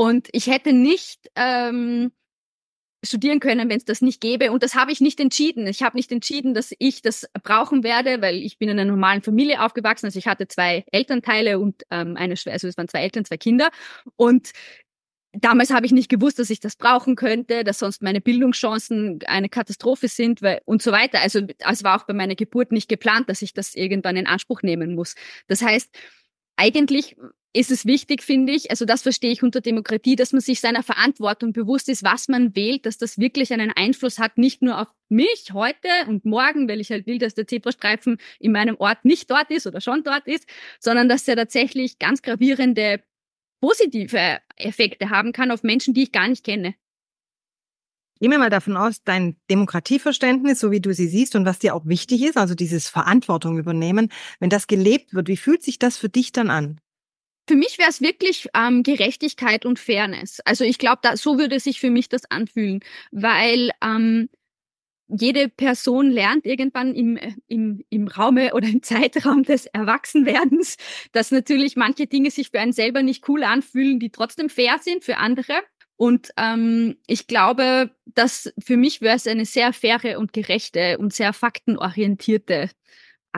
Und 0.00 0.30
ich 0.32 0.46
hätte 0.46 0.72
nicht 0.72 1.30
ähm, 1.36 2.10
studieren 3.04 3.38
können, 3.38 3.68
wenn 3.68 3.76
es 3.76 3.84
das 3.84 4.00
nicht 4.00 4.22
gäbe. 4.22 4.50
Und 4.50 4.62
das 4.62 4.74
habe 4.74 4.92
ich 4.92 5.02
nicht 5.02 5.20
entschieden. 5.20 5.66
Ich 5.66 5.82
habe 5.82 5.94
nicht 5.94 6.10
entschieden, 6.10 6.54
dass 6.54 6.72
ich 6.78 7.02
das 7.02 7.28
brauchen 7.42 7.84
werde, 7.84 8.22
weil 8.22 8.36
ich 8.36 8.56
bin 8.56 8.70
in 8.70 8.78
einer 8.78 8.90
normalen 8.90 9.20
Familie 9.20 9.60
aufgewachsen. 9.62 10.06
Also 10.06 10.18
ich 10.18 10.26
hatte 10.26 10.48
zwei 10.48 10.86
Elternteile 10.90 11.58
und 11.58 11.82
ähm, 11.90 12.16
eine 12.16 12.38
Schwester, 12.38 12.52
also 12.52 12.68
es 12.68 12.78
waren 12.78 12.88
zwei 12.88 13.02
Eltern, 13.02 13.26
zwei 13.26 13.36
Kinder. 13.36 13.68
Und 14.16 14.52
damals 15.32 15.70
habe 15.70 15.84
ich 15.84 15.92
nicht 15.92 16.08
gewusst, 16.08 16.38
dass 16.38 16.48
ich 16.48 16.60
das 16.60 16.76
brauchen 16.76 17.14
könnte, 17.14 17.62
dass 17.62 17.80
sonst 17.80 18.00
meine 18.00 18.22
Bildungschancen 18.22 19.18
eine 19.26 19.50
Katastrophe 19.50 20.08
sind 20.08 20.40
weil, 20.40 20.62
und 20.64 20.80
so 20.80 20.92
weiter. 20.92 21.20
Also 21.20 21.42
es 21.58 21.84
war 21.84 22.00
auch 22.00 22.06
bei 22.06 22.14
meiner 22.14 22.36
Geburt 22.36 22.72
nicht 22.72 22.88
geplant, 22.88 23.28
dass 23.28 23.42
ich 23.42 23.52
das 23.52 23.74
irgendwann 23.74 24.16
in 24.16 24.26
Anspruch 24.26 24.62
nehmen 24.62 24.94
muss. 24.94 25.14
Das 25.46 25.60
heißt, 25.60 25.94
eigentlich 26.56 27.16
ist 27.52 27.70
es 27.70 27.84
wichtig, 27.84 28.22
finde 28.22 28.52
ich, 28.52 28.70
also 28.70 28.84
das 28.84 29.02
verstehe 29.02 29.32
ich 29.32 29.42
unter 29.42 29.60
Demokratie, 29.60 30.14
dass 30.14 30.32
man 30.32 30.40
sich 30.40 30.60
seiner 30.60 30.84
Verantwortung 30.84 31.52
bewusst 31.52 31.88
ist, 31.88 32.04
was 32.04 32.28
man 32.28 32.54
wählt, 32.54 32.86
dass 32.86 32.96
das 32.96 33.18
wirklich 33.18 33.52
einen 33.52 33.72
Einfluss 33.72 34.18
hat, 34.18 34.38
nicht 34.38 34.62
nur 34.62 34.80
auf 34.80 34.88
mich 35.08 35.50
heute 35.52 35.88
und 36.06 36.24
morgen, 36.24 36.68
weil 36.68 36.80
ich 36.80 36.90
halt 36.90 37.06
will, 37.06 37.18
dass 37.18 37.34
der 37.34 37.48
Zebrastreifen 37.48 38.18
in 38.38 38.52
meinem 38.52 38.76
Ort 38.76 39.04
nicht 39.04 39.30
dort 39.30 39.50
ist 39.50 39.66
oder 39.66 39.80
schon 39.80 40.04
dort 40.04 40.28
ist, 40.28 40.46
sondern 40.78 41.08
dass 41.08 41.26
er 41.26 41.34
tatsächlich 41.36 41.98
ganz 41.98 42.22
gravierende 42.22 43.02
positive 43.60 44.38
Effekte 44.56 45.10
haben 45.10 45.32
kann 45.32 45.50
auf 45.50 45.64
Menschen, 45.64 45.92
die 45.92 46.04
ich 46.04 46.12
gar 46.12 46.28
nicht 46.28 46.44
kenne. 46.44 46.74
Gehen 48.20 48.30
wir 48.30 48.38
mal 48.38 48.50
davon 48.50 48.76
aus, 48.76 49.02
dein 49.02 49.36
Demokratieverständnis, 49.50 50.60
so 50.60 50.70
wie 50.70 50.80
du 50.80 50.92
sie 50.92 51.08
siehst 51.08 51.34
und 51.34 51.46
was 51.46 51.58
dir 51.58 51.74
auch 51.74 51.86
wichtig 51.86 52.22
ist, 52.22 52.36
also 52.36 52.54
dieses 52.54 52.88
Verantwortung 52.88 53.58
übernehmen, 53.58 54.12
wenn 54.38 54.50
das 54.50 54.66
gelebt 54.66 55.14
wird, 55.14 55.28
wie 55.28 55.38
fühlt 55.38 55.62
sich 55.62 55.78
das 55.78 55.96
für 55.96 56.10
dich 56.10 56.30
dann 56.30 56.50
an? 56.50 56.80
Für 57.50 57.56
mich 57.56 57.78
wäre 57.78 57.88
es 57.88 58.00
wirklich 58.00 58.46
ähm, 58.54 58.84
Gerechtigkeit 58.84 59.66
und 59.66 59.80
Fairness. 59.80 60.38
Also 60.44 60.62
ich 60.62 60.78
glaube, 60.78 61.16
so 61.16 61.36
würde 61.36 61.58
sich 61.58 61.80
für 61.80 61.90
mich 61.90 62.08
das 62.08 62.30
anfühlen, 62.30 62.78
weil 63.10 63.72
ähm, 63.82 64.28
jede 65.08 65.48
Person 65.48 66.12
lernt 66.12 66.46
irgendwann 66.46 66.94
im, 66.94 67.18
im, 67.48 67.84
im 67.90 68.06
Raume 68.06 68.54
oder 68.54 68.68
im 68.68 68.84
Zeitraum 68.84 69.42
des 69.42 69.66
Erwachsenwerdens, 69.66 70.76
dass 71.10 71.32
natürlich 71.32 71.74
manche 71.74 72.06
Dinge 72.06 72.30
sich 72.30 72.50
für 72.50 72.60
einen 72.60 72.72
selber 72.72 73.02
nicht 73.02 73.28
cool 73.28 73.42
anfühlen, 73.42 73.98
die 73.98 74.10
trotzdem 74.10 74.48
fair 74.48 74.76
sind 74.80 75.02
für 75.02 75.16
andere. 75.16 75.54
Und 75.96 76.30
ähm, 76.36 76.98
ich 77.08 77.26
glaube, 77.26 77.90
dass 78.04 78.54
für 78.64 78.76
mich 78.76 79.00
wäre 79.00 79.16
es 79.16 79.26
eine 79.26 79.44
sehr 79.44 79.72
faire 79.72 80.20
und 80.20 80.32
gerechte 80.32 80.98
und 80.98 81.12
sehr 81.12 81.32
faktenorientierte 81.32 82.70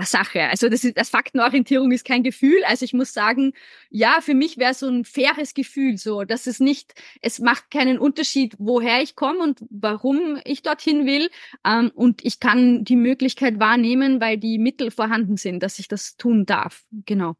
Sache. 0.00 0.48
Also 0.48 0.68
das, 0.68 0.84
ist, 0.84 0.96
das 0.96 1.10
Faktenorientierung 1.10 1.92
ist 1.92 2.04
kein 2.06 2.22
Gefühl. 2.22 2.64
Also 2.66 2.84
ich 2.84 2.94
muss 2.94 3.12
sagen, 3.12 3.52
ja, 3.90 4.18
für 4.20 4.34
mich 4.34 4.56
wäre 4.56 4.74
so 4.74 4.88
ein 4.88 5.04
faires 5.04 5.54
Gefühl, 5.54 5.98
so 5.98 6.24
dass 6.24 6.46
es 6.46 6.60
nicht, 6.60 6.94
es 7.20 7.38
macht 7.38 7.70
keinen 7.70 7.98
Unterschied, 7.98 8.54
woher 8.58 9.02
ich 9.02 9.16
komme 9.16 9.40
und 9.40 9.64
warum 9.70 10.40
ich 10.44 10.62
dorthin 10.62 11.06
will. 11.06 11.28
Ähm, 11.64 11.92
und 11.94 12.24
ich 12.24 12.40
kann 12.40 12.84
die 12.84 12.96
Möglichkeit 12.96 13.60
wahrnehmen, 13.60 14.20
weil 14.20 14.38
die 14.38 14.58
Mittel 14.58 14.90
vorhanden 14.90 15.36
sind, 15.36 15.62
dass 15.62 15.78
ich 15.78 15.88
das 15.88 16.16
tun 16.16 16.46
darf. 16.46 16.84
Genau. 17.04 17.36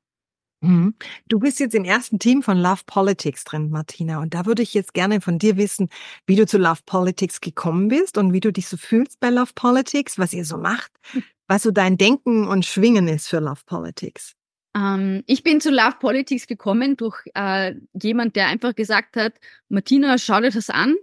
Mhm. 0.63 0.95
Du 1.27 1.41
bist 1.41 1.59
jetzt 1.59 1.75
im 1.75 1.85
ersten 1.85 2.21
Team 2.21 2.43
von 2.43 2.57
Love 2.57 2.83
Politics 2.87 3.45
drin, 3.45 3.71
Martina. 3.71 4.21
Und 4.21 4.33
da 4.33 4.47
würde 4.47 4.63
ich 4.63 4.75
jetzt 4.75 4.95
gerne 4.95 5.21
von 5.21 5.39
dir 5.39 5.57
wissen, 5.57 5.89
wie 6.27 6.37
du 6.37 6.47
zu 6.47 6.57
Love 6.57 6.83
Politics 6.87 7.41
gekommen 7.41 7.89
bist 7.89 8.17
und 8.17 8.33
wie 8.33 8.41
du 8.41 8.53
dich 8.53 8.69
so 8.69 8.77
fühlst 8.77 9.19
bei 9.19 9.31
Love 9.31 9.53
Politics, 9.55 10.19
was 10.19 10.33
ihr 10.33 10.45
so 10.45 10.59
macht, 10.59 10.93
was 11.53 11.65
so 11.65 11.71
dein 11.71 11.99
Denken 11.99 12.49
und 12.49 12.65
Schwingen 12.65 13.09
ist 13.09 13.29
für 13.29 13.39
Love 13.39 13.61
Politics. 13.67 14.33
Ähm, 14.75 15.23
ich 15.27 15.43
bin 15.43 15.61
zu 15.61 15.71
Love 15.71 15.97
Politics 16.01 16.47
gekommen 16.47 16.97
durch 16.97 17.19
äh, 17.35 17.75
jemand, 17.93 18.37
der 18.37 18.47
einfach 18.47 18.75
gesagt 18.75 19.17
hat, 19.17 19.35
Martina, 19.69 20.17
schau 20.17 20.41
dir 20.41 20.51
das 20.51 20.71
an. 20.71 20.95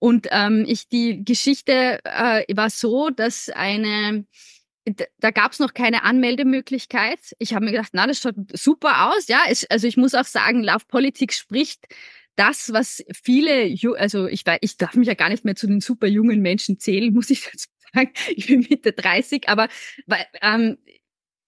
Und 0.00 0.26
ähm, 0.32 0.64
ich 0.66 0.88
die 0.88 1.24
Geschichte 1.24 2.00
äh, 2.04 2.44
war 2.56 2.70
so, 2.70 3.10
dass 3.10 3.48
eine 3.48 4.26
da 5.18 5.32
gab 5.32 5.50
es 5.50 5.58
noch 5.58 5.74
keine 5.74 6.04
Anmeldemöglichkeit. 6.04 7.18
Ich 7.40 7.54
habe 7.54 7.64
mir 7.64 7.72
gedacht, 7.72 7.90
na, 7.92 8.06
das 8.06 8.20
schaut 8.20 8.36
super 8.52 9.10
aus. 9.10 9.26
Ja, 9.26 9.40
es, 9.48 9.68
also 9.68 9.88
ich 9.88 9.96
muss 9.96 10.14
auch 10.14 10.24
sagen, 10.24 10.62
Love 10.62 10.84
Politics 10.86 11.38
spricht 11.38 11.86
das, 12.36 12.72
was 12.72 13.02
viele, 13.24 13.74
also 13.98 14.28
ich, 14.28 14.44
ich 14.60 14.76
darf 14.76 14.94
mich 14.94 15.08
ja 15.08 15.14
gar 15.14 15.28
nicht 15.28 15.44
mehr 15.44 15.56
zu 15.56 15.66
den 15.66 15.80
super 15.80 16.06
jungen 16.06 16.40
Menschen 16.40 16.78
zählen, 16.78 17.12
muss 17.12 17.30
ich 17.30 17.44
dazu 17.50 17.66
sagen. 17.94 18.12
Ich 18.36 18.46
bin 18.46 18.66
Mitte 18.68 18.92
30, 18.92 19.48
aber 19.48 19.68
weil, 20.06 20.26
ähm, 20.42 20.78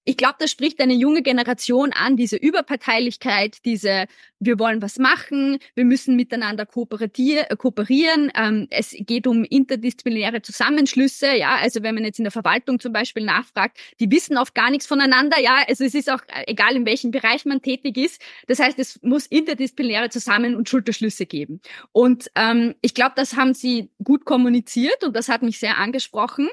ich 0.08 0.16
glaube, 0.16 0.36
das 0.38 0.50
spricht 0.50 0.80
eine 0.80 0.94
junge 0.94 1.20
Generation 1.20 1.92
an, 1.92 2.16
diese 2.16 2.36
Überparteilichkeit, 2.36 3.58
diese, 3.66 4.06
wir 4.40 4.58
wollen 4.58 4.80
was 4.80 4.98
machen, 4.98 5.58
wir 5.74 5.84
müssen 5.84 6.16
miteinander 6.16 6.64
kooperieren. 6.64 8.32
Ähm, 8.34 8.68
es 8.70 8.96
geht 9.00 9.26
um 9.26 9.44
interdisziplinäre 9.44 10.40
Zusammenschlüsse. 10.40 11.36
Ja, 11.36 11.56
also 11.56 11.82
wenn 11.82 11.94
man 11.94 12.04
jetzt 12.04 12.18
in 12.18 12.24
der 12.24 12.32
Verwaltung 12.32 12.80
zum 12.80 12.94
Beispiel 12.94 13.22
nachfragt, 13.22 13.76
die 14.00 14.10
wissen 14.10 14.38
oft 14.38 14.54
gar 14.54 14.70
nichts 14.70 14.86
voneinander. 14.86 15.38
Ja, 15.40 15.62
also 15.68 15.84
es 15.84 15.94
ist 15.94 16.10
auch 16.10 16.22
äh, 16.28 16.44
egal, 16.46 16.74
in 16.74 16.86
welchem 16.86 17.10
Bereich 17.10 17.44
man 17.44 17.60
tätig 17.60 17.98
ist. 17.98 18.22
Das 18.46 18.60
heißt, 18.60 18.78
es 18.78 18.98
muss 19.02 19.26
interdisziplinäre 19.26 20.08
Zusammen- 20.08 20.56
und 20.56 20.70
Schulterschlüsse 20.70 21.26
geben. 21.26 21.60
Und 21.92 22.30
ähm, 22.34 22.74
ich 22.80 22.94
glaube, 22.94 23.12
das 23.14 23.36
haben 23.36 23.52
sie 23.52 23.90
gut 24.02 24.24
kommuniziert 24.24 25.04
und 25.04 25.14
das 25.14 25.28
hat 25.28 25.42
mich 25.42 25.58
sehr 25.58 25.76
angesprochen 25.76 26.48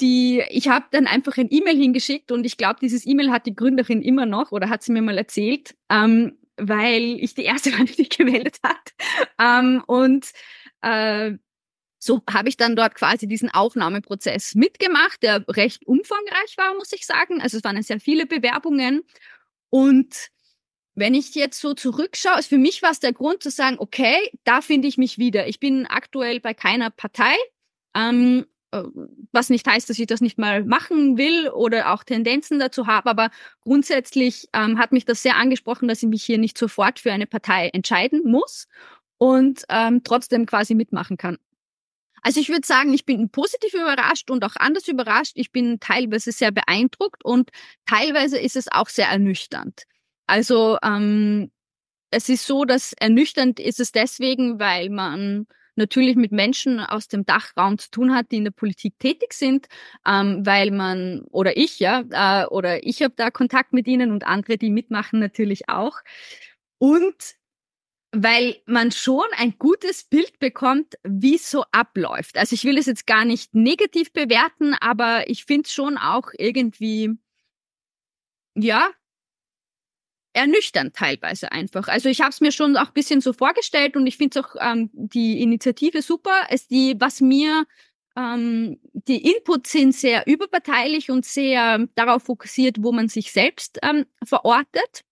die, 0.00 0.42
ich 0.48 0.68
habe 0.68 0.86
dann 0.90 1.06
einfach 1.06 1.36
ein 1.36 1.48
E-Mail 1.50 1.76
hingeschickt 1.76 2.32
und 2.32 2.44
ich 2.44 2.56
glaube, 2.56 2.80
dieses 2.80 3.06
E-Mail 3.06 3.30
hat 3.30 3.46
die 3.46 3.54
Gründerin 3.54 4.02
immer 4.02 4.26
noch 4.26 4.52
oder 4.52 4.68
hat 4.68 4.82
sie 4.82 4.92
mir 4.92 5.02
mal 5.02 5.18
erzählt, 5.18 5.76
ähm, 5.90 6.38
weil 6.56 7.18
ich 7.20 7.34
die 7.34 7.44
erste 7.44 7.72
war, 7.78 7.84
die 7.84 7.92
sich 7.92 8.10
gemeldet 8.10 8.58
hat. 8.62 8.92
Ähm, 9.38 9.82
und 9.86 10.30
äh, 10.82 11.32
so 11.98 12.22
habe 12.30 12.48
ich 12.48 12.56
dann 12.56 12.76
dort 12.76 12.94
quasi 12.94 13.28
diesen 13.28 13.50
Aufnahmeprozess 13.50 14.54
mitgemacht, 14.54 15.22
der 15.22 15.44
recht 15.48 15.86
umfangreich 15.86 16.56
war, 16.56 16.74
muss 16.74 16.92
ich 16.92 17.06
sagen. 17.06 17.42
Also 17.42 17.58
es 17.58 17.64
waren 17.64 17.80
sehr 17.82 18.00
viele 18.00 18.26
Bewerbungen. 18.26 19.02
Und 19.68 20.30
wenn 20.94 21.14
ich 21.14 21.34
jetzt 21.34 21.60
so 21.60 21.74
zurückschaue, 21.74 22.38
ist 22.38 22.48
für 22.48 22.58
mich 22.58 22.82
war 22.82 22.90
es 22.90 23.00
der 23.00 23.12
Grund 23.12 23.42
zu 23.42 23.50
sagen, 23.50 23.76
okay, 23.78 24.16
da 24.44 24.62
finde 24.62 24.88
ich 24.88 24.98
mich 24.98 25.18
wieder. 25.18 25.46
Ich 25.46 25.60
bin 25.60 25.86
aktuell 25.86 26.40
bei 26.40 26.54
keiner 26.54 26.90
Partei. 26.90 27.34
Ähm, 27.94 28.40
äh, 28.40 28.59
was 29.32 29.50
nicht 29.50 29.66
heißt, 29.66 29.90
dass 29.90 29.98
ich 29.98 30.06
das 30.06 30.20
nicht 30.20 30.38
mal 30.38 30.64
machen 30.64 31.18
will 31.18 31.48
oder 31.48 31.92
auch 31.92 32.04
Tendenzen 32.04 32.58
dazu 32.58 32.86
habe, 32.86 33.10
aber 33.10 33.30
grundsätzlich 33.62 34.48
ähm, 34.52 34.78
hat 34.78 34.92
mich 34.92 35.04
das 35.04 35.22
sehr 35.22 35.36
angesprochen, 35.36 35.88
dass 35.88 36.02
ich 36.02 36.08
mich 36.08 36.24
hier 36.24 36.38
nicht 36.38 36.56
sofort 36.56 37.00
für 37.00 37.12
eine 37.12 37.26
Partei 37.26 37.68
entscheiden 37.68 38.22
muss 38.24 38.68
und 39.18 39.64
ähm, 39.68 40.02
trotzdem 40.04 40.46
quasi 40.46 40.74
mitmachen 40.74 41.16
kann. 41.16 41.38
Also 42.22 42.40
ich 42.40 42.48
würde 42.48 42.66
sagen, 42.66 42.92
ich 42.92 43.06
bin 43.06 43.30
positiv 43.30 43.74
überrascht 43.74 44.30
und 44.30 44.44
auch 44.44 44.56
anders 44.56 44.88
überrascht. 44.88 45.32
Ich 45.36 45.52
bin 45.52 45.80
teilweise 45.80 46.32
sehr 46.32 46.52
beeindruckt 46.52 47.24
und 47.24 47.50
teilweise 47.86 48.38
ist 48.38 48.56
es 48.56 48.70
auch 48.70 48.88
sehr 48.88 49.08
ernüchternd. 49.08 49.84
Also 50.26 50.78
ähm, 50.82 51.50
es 52.10 52.28
ist 52.28 52.46
so, 52.46 52.64
dass 52.64 52.92
ernüchternd 52.92 53.58
ist 53.58 53.80
es 53.80 53.92
deswegen, 53.92 54.60
weil 54.60 54.90
man 54.90 55.46
natürlich 55.80 56.14
mit 56.14 56.30
Menschen 56.30 56.78
aus 56.78 57.08
dem 57.08 57.26
Dachraum 57.26 57.78
zu 57.78 57.90
tun 57.90 58.14
hat, 58.14 58.30
die 58.30 58.36
in 58.36 58.44
der 58.44 58.52
Politik 58.52 58.98
tätig 59.00 59.32
sind, 59.32 59.66
ähm, 60.06 60.46
weil 60.46 60.70
man 60.70 61.22
oder 61.30 61.56
ich 61.56 61.80
ja 61.80 62.04
äh, 62.10 62.46
oder 62.46 62.86
ich 62.86 63.02
habe 63.02 63.14
da 63.16 63.30
Kontakt 63.30 63.72
mit 63.72 63.88
ihnen 63.88 64.12
und 64.12 64.24
andere, 64.24 64.58
die 64.58 64.70
mitmachen 64.70 65.18
natürlich 65.18 65.68
auch 65.68 65.98
und 66.78 67.34
weil 68.12 68.60
man 68.66 68.90
schon 68.90 69.26
ein 69.36 69.54
gutes 69.58 70.04
Bild 70.04 70.38
bekommt, 70.40 70.94
wie 71.04 71.36
es 71.36 71.50
so 71.50 71.64
abläuft. 71.70 72.36
Also 72.38 72.54
ich 72.54 72.64
will 72.64 72.76
es 72.76 72.86
jetzt 72.86 73.06
gar 73.06 73.24
nicht 73.24 73.54
negativ 73.54 74.12
bewerten, 74.12 74.74
aber 74.74 75.28
ich 75.28 75.44
finde 75.44 75.66
es 75.66 75.72
schon 75.72 75.96
auch 75.96 76.30
irgendwie, 76.36 77.10
ja, 78.56 78.90
ernüchternd 80.32 80.94
teilweise 80.94 81.52
einfach. 81.52 81.88
Also 81.88 82.08
ich 82.08 82.20
habe 82.20 82.30
es 82.30 82.40
mir 82.40 82.52
schon 82.52 82.76
auch 82.76 82.88
ein 82.88 82.94
bisschen 82.94 83.20
so 83.20 83.32
vorgestellt 83.32 83.96
und 83.96 84.06
ich 84.06 84.16
finde 84.16 84.40
auch 84.40 84.54
ähm, 84.60 84.90
die 84.92 85.42
Initiative 85.42 86.02
super. 86.02 86.46
Es 86.50 86.68
die, 86.68 86.94
was 86.98 87.20
mir 87.20 87.66
ähm, 88.16 88.78
die 88.92 89.32
Inputs 89.32 89.72
sind 89.72 89.94
sehr 89.94 90.26
überparteilich 90.26 91.10
und 91.10 91.24
sehr 91.24 91.86
darauf 91.94 92.24
fokussiert, 92.24 92.76
wo 92.80 92.92
man 92.92 93.08
sich 93.08 93.32
selbst 93.32 93.78
ähm, 93.82 94.06
verortet. 94.24 95.02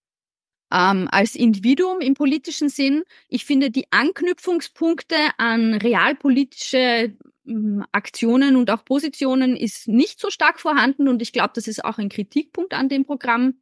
Ähm, 0.71 1.09
als 1.11 1.35
Individuum 1.35 2.01
im 2.01 2.13
politischen 2.13 2.69
Sinn. 2.69 3.03
Ich 3.29 3.47
finde 3.47 3.71
die 3.71 3.87
Anknüpfungspunkte 3.91 5.17
an 5.39 5.73
realpolitische 5.73 7.17
ähm, 7.47 7.85
Aktionen 7.93 8.55
und 8.55 8.71
auch 8.71 8.85
Positionen 8.85 9.57
ist 9.57 9.89
nicht 9.89 10.21
so 10.21 10.29
stark 10.29 10.61
vorhanden 10.61 11.09
und 11.09 11.23
ich 11.23 11.33
glaube, 11.33 11.53
das 11.55 11.69
ist 11.69 11.83
auch 11.87 11.97
ein 11.97 12.11
Kritikpunkt 12.11 12.75
an 12.75 12.91
dem 12.91 13.07
Programm. 13.07 13.55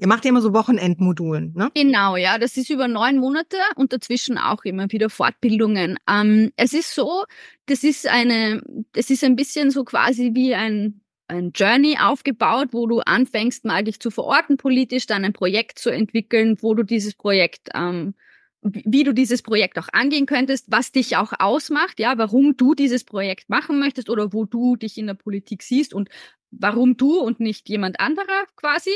Ihr 0.00 0.08
macht 0.08 0.24
ja 0.24 0.30
immer 0.30 0.40
so 0.40 0.54
Wochenendmodulen, 0.54 1.52
ne? 1.54 1.70
Genau, 1.74 2.16
ja. 2.16 2.38
Das 2.38 2.56
ist 2.56 2.70
über 2.70 2.88
neun 2.88 3.18
Monate 3.18 3.56
und 3.76 3.92
dazwischen 3.92 4.38
auch 4.38 4.64
immer 4.64 4.90
wieder 4.90 5.10
Fortbildungen. 5.10 5.98
Ähm, 6.08 6.52
es 6.56 6.72
ist 6.72 6.94
so, 6.94 7.24
das 7.66 7.84
ist 7.84 8.08
eine, 8.08 8.62
das 8.92 9.10
ist 9.10 9.22
ein 9.22 9.36
bisschen 9.36 9.70
so 9.70 9.84
quasi 9.84 10.30
wie 10.34 10.54
ein 10.54 11.02
ein 11.28 11.52
Journey 11.54 11.96
aufgebaut, 11.96 12.70
wo 12.72 12.88
du 12.88 12.98
anfängst, 13.00 13.64
mal 13.64 13.84
dich 13.84 14.00
zu 14.00 14.10
verorten 14.10 14.56
politisch, 14.56 15.06
dann 15.06 15.24
ein 15.24 15.32
Projekt 15.32 15.78
zu 15.78 15.90
entwickeln, 15.90 16.56
wo 16.60 16.74
du 16.74 16.82
dieses 16.82 17.14
Projekt 17.14 17.68
ähm, 17.72 18.14
wie 18.62 19.04
du 19.04 19.14
dieses 19.14 19.42
Projekt 19.42 19.78
auch 19.78 19.88
angehen 19.92 20.26
könntest, 20.26 20.66
was 20.68 20.92
dich 20.92 21.16
auch 21.16 21.32
ausmacht, 21.38 21.98
ja, 21.98 22.18
warum 22.18 22.56
du 22.56 22.74
dieses 22.74 23.04
Projekt 23.04 23.48
machen 23.48 23.78
möchtest 23.78 24.10
oder 24.10 24.32
wo 24.32 24.44
du 24.44 24.76
dich 24.76 24.98
in 24.98 25.06
der 25.06 25.14
Politik 25.14 25.62
siehst 25.62 25.94
und 25.94 26.10
warum 26.50 26.96
du 26.96 27.18
und 27.18 27.40
nicht 27.40 27.68
jemand 27.68 28.00
anderer 28.00 28.44
quasi. 28.56 28.92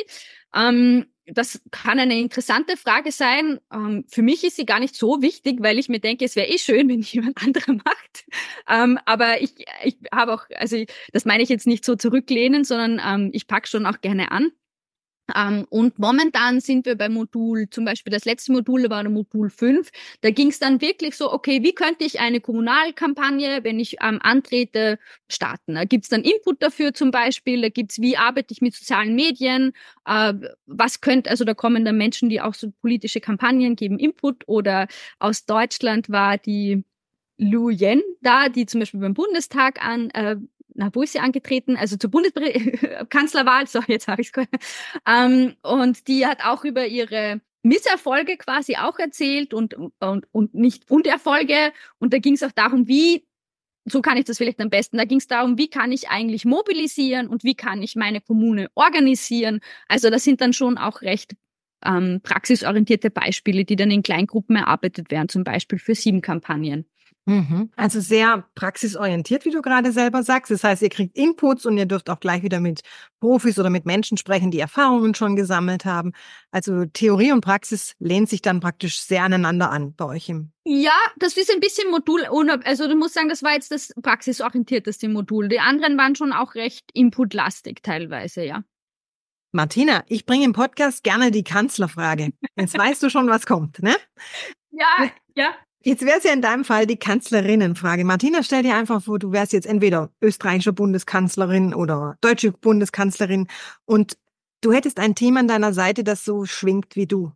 Ähm, 0.55 1.07
das 1.27 1.63
kann 1.71 1.99
eine 1.99 2.19
interessante 2.19 2.77
Frage 2.77 3.11
sein. 3.11 3.59
Ähm, 3.73 4.05
für 4.09 4.23
mich 4.23 4.45
ist 4.45 4.57
sie 4.57 4.67
gar 4.67 4.81
nicht 4.81 4.95
so 4.95 5.23
wichtig, 5.23 5.59
weil 5.61 5.79
ich 5.79 5.89
mir 5.89 6.01
denke, 6.01 6.25
es 6.25 6.37
wäre 6.37 6.49
eh 6.49 6.59
schön, 6.59 6.89
wenn 6.91 7.01
jemand 7.01 7.43
anderer 7.43 7.73
macht. 7.73 8.25
Ähm, 8.69 8.99
aber 9.07 9.41
ich, 9.41 9.55
ich 9.85 9.97
habe 10.13 10.35
auch, 10.35 10.45
also 10.57 10.83
das 11.13 11.25
meine 11.25 11.43
ich 11.43 11.49
jetzt 11.49 11.67
nicht 11.67 11.85
so 11.85 11.97
zurücklehnen, 11.97 12.65
sondern 12.65 13.01
ähm, 13.05 13.31
ich 13.33 13.47
pack 13.47 13.69
schon 13.69 13.87
auch 13.87 14.01
gerne 14.01 14.31
an. 14.33 14.51
Ähm, 15.35 15.67
und 15.71 15.99
momentan 15.99 16.61
sind 16.61 16.87
wir 16.87 16.97
beim 16.97 17.15
Modul, 17.15 17.69
zum 17.71 17.85
Beispiel 17.85 18.11
das 18.13 18.25
letzte 18.25 18.53
Modul 18.53 18.89
war 18.91 19.09
Modul 19.09 19.49
5. 19.51 19.91
Da 20.21 20.31
ging 20.31 20.49
es 20.49 20.59
dann 20.59 20.81
wirklich 20.81 21.17
so, 21.17 21.33
okay, 21.33 21.63
wie 21.63 21.75
könnte 21.75 22.05
ich 22.05 22.21
eine 22.21 22.41
Kommunalkampagne, 22.41 23.65
wenn 23.65 23.81
ich 23.81 23.97
ähm, 24.03 24.21
antrete, 24.23 24.99
starten? 25.29 25.75
Da 25.75 25.85
gibt's 25.85 26.09
dann 26.09 26.23
Input 26.23 26.63
dafür 26.63 26.93
zum 26.93 27.11
Beispiel, 27.11 27.63
da 27.63 27.69
gibt's, 27.71 28.01
wie 28.01 28.17
arbeite 28.17 28.53
ich 28.53 28.61
mit 28.61 28.75
sozialen 28.75 29.15
Medien, 29.15 29.73
äh, 30.07 30.35
was 30.67 31.01
könnte, 31.01 31.31
also 31.31 31.45
da 31.45 31.55
kommen 31.55 31.85
dann 31.85 31.97
Menschen, 31.97 32.29
die 32.29 32.41
auch 32.41 32.55
so 32.55 32.71
politische 32.81 33.21
Kampagnen 33.21 33.77
geben 33.77 33.99
Input 33.99 34.47
oder 34.47 34.89
aus 35.19 35.47
Deutschland 35.47 36.11
war 36.11 36.39
die 36.39 36.85
Lu 37.39 37.69
Yen 37.71 38.03
da, 38.21 38.49
die 38.49 38.67
zum 38.67 38.81
Beispiel 38.81 39.01
beim 39.01 39.15
Bundestag 39.15 39.85
an 39.85 40.11
äh, 40.11 40.37
na, 40.75 40.91
wo 40.93 41.03
ist 41.03 41.13
sie 41.13 41.21
angetreten? 41.21 41.77
Also 41.77 41.97
zur 41.97 42.11
Bundeskanzlerwahl, 42.11 43.67
so 43.69 43.81
jetzt 43.87 44.09
habe 44.09 44.23
ich 44.23 44.33
es 44.35 44.47
ähm, 45.07 45.55
Und 45.63 46.09
die 46.09 46.27
hat 46.27 46.45
auch 46.45 46.65
über 46.65 46.87
ihre 46.87 47.41
Misserfolge 47.63 48.37
quasi 48.37 48.77
auch 48.77 48.99
erzählt 48.99 49.55
und, 49.55 49.75
und, 49.75 50.27
und 50.33 50.55
nicht 50.55 50.91
und 50.91 51.07
Erfolge. 51.07 51.73
Und 51.99 52.13
da 52.13 52.19
ging 52.19 52.35
es 52.35 52.43
auch 52.43 52.53
darum, 52.53 52.87
wie, 52.89 53.27
so 53.87 54.03
kann 54.03 54.19
ich 54.19 54.25
das 54.25 54.39
vielleicht 54.39 54.61
am 54.61 54.71
besten, 54.71 54.99
da 54.99 55.05
ging 55.05 55.19
es 55.19 55.27
darum, 55.27 55.57
wie 55.59 55.69
kann 55.69 55.93
ich 55.93 56.11
eigentlich 56.11 56.45
mobilisieren 56.45 57.29
und 57.29 57.45
wie 57.45 57.55
kann 57.55 57.83
ich 57.83 57.97
meine 57.97 58.21
Kommune 58.21 58.69
organisieren. 58.75 59.61
Also 59.89 60.11
das 60.11 60.25
sind 60.25 60.41
dann 60.41 60.53
schon 60.53 60.77
auch 60.77 61.03
recht 61.03 61.35
ähm, 61.85 62.21
praxisorientierte 62.23 63.11
Beispiele, 63.11 63.65
die 63.65 63.77
dann 63.77 63.91
in 63.91 64.03
Kleingruppen 64.03 64.57
erarbeitet 64.57 65.11
werden, 65.11 65.29
zum 65.29 65.45
Beispiel 65.45 65.79
für 65.79 65.95
sieben 65.95 66.21
Kampagnen. 66.23 66.87
Mhm. 67.27 67.71
Also 67.77 68.01
sehr 68.01 68.45
praxisorientiert, 68.55 69.47
wie 69.47 69.51
du 69.51 69.63
gerade 69.63 69.93
selber 69.93 70.23
sagst. 70.23 70.51
Das 70.51 70.63
heißt, 70.63 70.83
ihr 70.83 70.91
kriegt 70.91 71.17
Inputs 71.17 71.65
und 71.65 71.79
ihr 71.79 71.87
dürft 71.87 72.11
auch 72.11 72.21
gleich 72.21 72.43
wieder 72.43 72.61
mit 72.61 72.83
Profis 73.19 73.59
oder 73.59 73.71
mit 73.71 73.87
Menschen 73.87 74.19
sprechen, 74.19 74.51
die 74.51 74.61
Erfahrungen 74.61 75.15
schon 75.15 75.35
gesammelt 75.35 75.87
haben. 75.87 76.13
Also 76.51 76.85
Theorie 76.85 77.33
und 77.33 77.41
Praxis 77.41 77.95
lehnt 77.99 78.29
sich 78.29 78.43
dann 78.43 78.61
praktisch 78.61 79.01
sehr 79.01 79.23
aneinander 79.23 79.71
an 79.71 79.95
bei 79.95 80.05
euch 80.05 80.29
im. 80.29 80.51
Ja, 80.65 80.97
das 81.17 81.37
ist 81.37 81.51
ein 81.51 81.61
bisschen 81.61 81.91
Modul, 81.91 82.25
also 82.65 82.89
du 82.89 82.97
musst 82.97 83.15
sagen, 83.15 83.29
das 83.29 83.43
war 83.43 83.53
jetzt 83.53 83.71
das 83.71 83.93
praxisorientierteste 84.03 85.09
Modul. 85.09 85.49
Die 85.49 85.61
anderen 85.61 85.97
waren 85.97 86.17
schon 86.17 86.33
auch 86.33 86.55
recht 86.55 86.91
inputlastig 86.93 87.83
teilweise, 87.83 88.45
ja. 88.45 88.65
Martina, 89.53 90.03
ich 90.09 90.27
bringe 90.27 90.45
im 90.45 90.53
Podcast 90.53 91.05
gerne 91.05 91.31
die 91.31 91.45
Kanzlerfrage. 91.45 92.33
Jetzt 92.57 92.77
weißt 92.77 93.03
du 93.03 93.09
schon, 93.09 93.29
was 93.29 93.47
kommt, 93.47 93.83
ne? 93.83 93.97
Ja, 94.77 95.09
ja. 95.37 95.55
Jetzt 95.87 96.01
wäre 96.07 96.17
es 96.17 96.25
ja 96.25 96.33
in 96.33 96.41
deinem 96.41 96.65
Fall 96.65 96.87
die 96.87 96.97
Kanzlerinnenfrage. 96.97 98.07
Martina, 98.07 98.43
stell 98.43 98.63
dir 98.63 98.75
einfach 98.75 99.03
vor, 99.03 99.19
du 99.19 99.33
wärst 99.33 99.53
jetzt 99.53 99.67
entweder 99.67 100.11
österreichische 100.23 100.73
Bundeskanzlerin 100.73 101.75
oder 101.75 102.17
deutsche 102.23 102.53
Bundeskanzlerin 102.53 103.49
und 103.85 104.17
du 104.63 104.73
hättest 104.73 104.99
ein 104.99 105.15
Team 105.15 105.37
an 105.37 105.47
deiner 105.47 105.75
Seite, 105.75 106.03
das 106.03 106.25
so 106.25 106.47
schwingt 106.47 106.97
wie 106.97 107.07
du, 107.07 107.33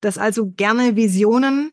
das 0.00 0.16
also 0.16 0.50
gerne 0.50 0.96
Visionen 0.96 1.72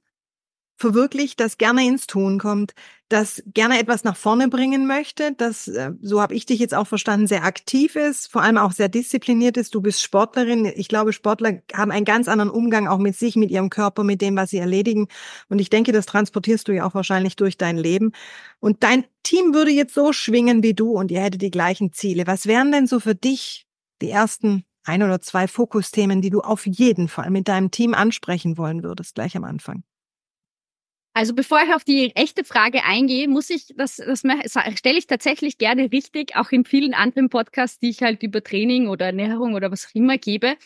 verwirklicht, 0.77 1.39
das 1.39 1.57
gerne 1.57 1.86
ins 1.86 2.07
Tun 2.07 2.38
kommt, 2.38 2.74
das 3.10 3.41
gerne 3.48 3.79
etwas 3.79 4.03
nach 4.03 4.15
vorne 4.15 4.48
bringen 4.48 4.86
möchte, 4.86 5.34
das, 5.34 5.67
äh, 5.67 5.91
so 6.01 6.22
habe 6.22 6.36
ich 6.36 6.46
dich 6.46 6.60
jetzt 6.60 6.75
auch 6.75 6.88
verstanden, 6.88 7.25
sehr 7.25 7.43
aktiv 7.43 7.96
ist, 7.96 8.31
vor 8.31 8.43
allem 8.43 8.57
auch 8.57 8.72
sehr 8.72 8.88
diszipliniert 8.88 9.57
ist. 9.57 9.74
Du 9.74 9.81
bist 9.81 10.01
Sportlerin. 10.01 10.65
Ich 10.75 10.88
glaube, 10.88 11.13
Sportler 11.13 11.62
haben 11.74 11.91
einen 11.91 12.05
ganz 12.05 12.27
anderen 12.27 12.51
Umgang 12.51 12.88
auch 12.88 13.00
mit 13.00 13.15
sich, 13.15 13.36
mit 13.36 13.50
ihrem 13.50 13.69
Körper, 13.69 14.03
mit 14.03 14.22
dem, 14.22 14.36
was 14.36 14.51
sie 14.51 14.57
erledigen. 14.57 15.07
Und 15.50 15.60
ich 15.60 15.69
denke, 15.69 15.91
das 15.91 16.05
transportierst 16.05 16.67
du 16.67 16.74
ja 16.74 16.86
auch 16.86 16.93
wahrscheinlich 16.93 17.36
durch 17.36 17.57
dein 17.57 17.77
Leben. 17.77 18.12
Und 18.60 18.84
dein 18.84 19.05
Team 19.24 19.53
würde 19.53 19.72
jetzt 19.72 19.93
so 19.93 20.13
schwingen 20.13 20.62
wie 20.63 20.74
du 20.74 20.91
und 20.91 21.10
ihr 21.12 21.22
hättet 21.22 21.41
die 21.41 21.51
gleichen 21.51 21.93
Ziele. 21.93 22.27
Was 22.27 22.46
wären 22.46 22.72
denn 22.72 22.88
so 22.88 23.00
für 23.00 23.15
dich 23.15 23.65
die 24.01 24.12
ersten 24.12 24.63
ein 24.84 25.01
oder 25.01 25.22
zwei 25.22 25.48
Fokusthemen, 25.48 26.22
die 26.22 26.29
du 26.29 26.41
auf 26.41 26.65
jeden 26.67 27.07
Fall 27.07 27.29
mit 27.29 27.48
deinem 27.48 27.72
Team 27.72 27.93
ansprechen 27.93 28.57
wollen 28.57 28.84
würdest, 28.84 29.15
gleich 29.15 29.36
am 29.36 29.43
Anfang? 29.43 29.84
Also 31.18 31.34
bevor 31.34 31.60
ich 31.64 31.74
auf 31.74 31.84
die 31.84 32.16
echte 32.16 32.44
Frage 32.44 32.84
eingehe, 32.84 33.28
muss 33.28 33.50
ich, 33.50 33.74
das, 33.76 33.96
das 33.96 34.22
stelle 34.78 35.00
ich 35.00 35.08
tatsächlich 35.08 35.58
gerne 35.58 35.92
richtig, 35.92 36.36
auch 36.36 36.52
in 36.52 36.64
vielen 36.64 36.94
anderen 36.94 37.30
Podcasts, 37.30 37.80
die 37.80 37.90
ich 37.90 38.04
halt 38.04 38.22
über 38.22 38.44
Training 38.44 38.88
oder 38.88 39.08
Ernährung 39.08 39.56
oder 39.56 39.72
was 39.72 39.88
auch 39.88 39.96
immer 39.96 40.20
gebe. 40.20 40.58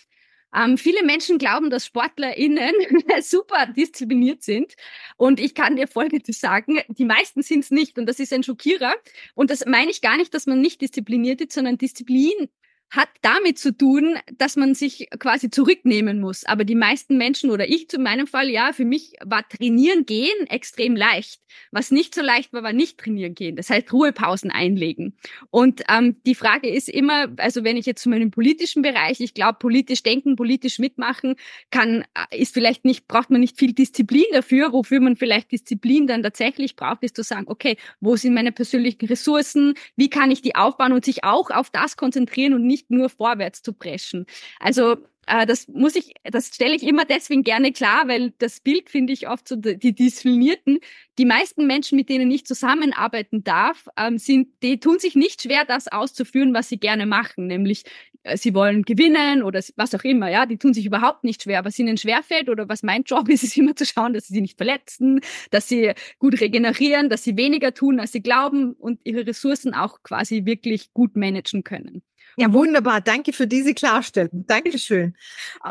Ähm, 0.53 0.77
viele 0.77 1.05
Menschen 1.05 1.37
glauben, 1.37 1.69
dass 1.69 1.85
SportlerInnen 1.85 2.73
super 3.21 3.65
diszipliniert 3.67 4.43
sind. 4.43 4.73
Und 5.15 5.39
ich 5.39 5.55
kann 5.55 5.77
dir 5.77 5.87
Folgendes 5.87 6.41
sagen, 6.41 6.81
die 6.89 7.05
meisten 7.05 7.43
sind 7.43 7.63
es 7.63 7.71
nicht. 7.71 7.97
Und 7.97 8.05
das 8.05 8.19
ist 8.19 8.33
ein 8.33 8.43
Schockierer. 8.43 8.93
Und 9.35 9.51
das 9.51 9.65
meine 9.65 9.89
ich 9.89 10.01
gar 10.01 10.17
nicht, 10.17 10.33
dass 10.33 10.47
man 10.47 10.59
nicht 10.59 10.81
diszipliniert 10.81 11.39
ist, 11.39 11.53
sondern 11.53 11.77
Disziplin 11.77 12.49
hat 12.91 13.07
damit 13.21 13.57
zu 13.57 13.75
tun, 13.75 14.17
dass 14.37 14.57
man 14.57 14.75
sich 14.75 15.07
quasi 15.17 15.49
zurücknehmen 15.49 16.19
muss. 16.19 16.43
Aber 16.43 16.65
die 16.65 16.75
meisten 16.75 17.17
Menschen 17.17 17.49
oder 17.49 17.69
ich 17.69 17.87
zu 17.87 17.99
meinem 17.99 18.27
Fall, 18.27 18.49
ja, 18.49 18.73
für 18.73 18.83
mich 18.83 19.13
war 19.23 19.47
trainieren 19.47 20.05
gehen 20.05 20.47
extrem 20.47 20.97
leicht. 20.97 21.41
Was 21.71 21.91
nicht 21.91 22.13
so 22.13 22.21
leicht 22.21 22.51
war, 22.51 22.63
war 22.63 22.73
nicht 22.73 22.97
trainieren 22.97 23.33
gehen. 23.33 23.55
Das 23.55 23.69
heißt 23.69 23.91
Ruhepausen 23.93 24.51
einlegen. 24.51 25.15
Und 25.51 25.83
ähm, 25.89 26.17
die 26.25 26.35
Frage 26.35 26.69
ist 26.69 26.89
immer, 26.89 27.27
also 27.37 27.63
wenn 27.63 27.77
ich 27.77 27.85
jetzt 27.85 28.03
zu 28.03 28.09
meinem 28.09 28.29
politischen 28.29 28.81
Bereich, 28.81 29.21
ich 29.21 29.33
glaube, 29.33 29.59
politisch 29.59 30.03
denken, 30.03 30.35
politisch 30.35 30.77
mitmachen, 30.77 31.35
kann, 31.71 32.03
äh, 32.31 32.41
ist 32.41 32.53
vielleicht 32.53 32.83
nicht, 32.83 33.07
braucht 33.07 33.29
man 33.29 33.39
nicht 33.39 33.57
viel 33.57 33.71
Disziplin 33.71 34.25
dafür. 34.33 34.73
Wofür 34.73 34.99
man 34.99 35.15
vielleicht 35.15 35.51
Disziplin 35.51 36.07
dann 36.07 36.23
tatsächlich 36.23 36.75
braucht, 36.75 37.03
ist 37.03 37.15
zu 37.15 37.23
sagen, 37.23 37.45
okay, 37.47 37.77
wo 38.01 38.17
sind 38.17 38.33
meine 38.33 38.51
persönlichen 38.51 39.05
Ressourcen? 39.05 39.75
Wie 39.95 40.09
kann 40.09 40.29
ich 40.29 40.41
die 40.41 40.55
aufbauen 40.55 40.91
und 40.91 41.05
sich 41.05 41.23
auch 41.23 41.51
auf 41.51 41.69
das 41.69 41.95
konzentrieren 41.95 42.53
und 42.53 42.67
nicht 42.67 42.80
nicht 42.81 42.91
nur 42.91 43.09
vorwärts 43.09 43.61
zu 43.61 43.73
preschen. 43.73 44.25
Also 44.59 44.97
äh, 45.27 45.45
das 45.45 45.67
muss 45.67 45.95
ich, 45.95 46.13
das 46.23 46.47
stelle 46.47 46.75
ich 46.75 46.83
immer 46.83 47.05
deswegen 47.05 47.43
gerne 47.43 47.71
klar, 47.71 48.07
weil 48.07 48.33
das 48.39 48.59
Bild 48.59 48.89
finde 48.89 49.13
ich 49.13 49.27
oft 49.27 49.47
so 49.47 49.55
die 49.55 49.93
Disziplinierten. 49.93 50.79
Die 51.17 51.25
meisten 51.25 51.67
Menschen, 51.67 51.95
mit 51.95 52.09
denen 52.09 52.31
ich 52.31 52.45
zusammenarbeiten 52.45 53.43
darf, 53.43 53.87
ähm, 53.97 54.17
sind, 54.17 54.49
die 54.63 54.79
tun 54.79 54.97
sich 54.99 55.15
nicht 55.15 55.43
schwer, 55.43 55.65
das 55.65 55.87
auszuführen, 55.87 56.53
was 56.53 56.69
sie 56.69 56.79
gerne 56.79 57.05
machen, 57.05 57.47
nämlich 57.47 57.83
äh, 58.23 58.37
sie 58.37 58.53
wollen 58.55 58.83
gewinnen 58.83 59.43
oder 59.43 59.61
was 59.75 59.93
auch 59.93 60.03
immer, 60.03 60.29
ja, 60.29 60.45
die 60.45 60.57
tun 60.57 60.73
sich 60.73 60.85
überhaupt 60.85 61.23
nicht 61.23 61.43
schwer. 61.43 61.65
Was 61.65 61.77
ihnen 61.77 61.97
schwerfällt 61.97 62.49
oder 62.49 62.67
was 62.67 62.81
mein 62.81 63.03
Job 63.03 63.29
ist, 63.29 63.43
ist 63.43 63.57
immer 63.57 63.75
zu 63.75 63.85
schauen, 63.85 64.13
dass 64.13 64.27
sie 64.27 64.33
sich 64.33 64.41
nicht 64.41 64.57
verletzen, 64.57 65.21
dass 65.51 65.67
sie 65.67 65.93
gut 66.19 66.39
regenerieren, 66.41 67.09
dass 67.09 67.23
sie 67.23 67.37
weniger 67.37 67.73
tun, 67.73 67.99
als 67.99 68.11
sie 68.11 68.21
glauben 68.21 68.73
und 68.73 68.99
ihre 69.03 69.27
Ressourcen 69.27 69.73
auch 69.73 70.01
quasi 70.03 70.45
wirklich 70.45 70.93
gut 70.93 71.15
managen 71.15 71.63
können. 71.63 72.01
Ja, 72.37 72.51
wunderbar. 72.53 73.01
Danke 73.01 73.33
für 73.33 73.47
diese 73.47 73.73
Klarstellung. 73.73 74.45
Dankeschön. 74.47 75.15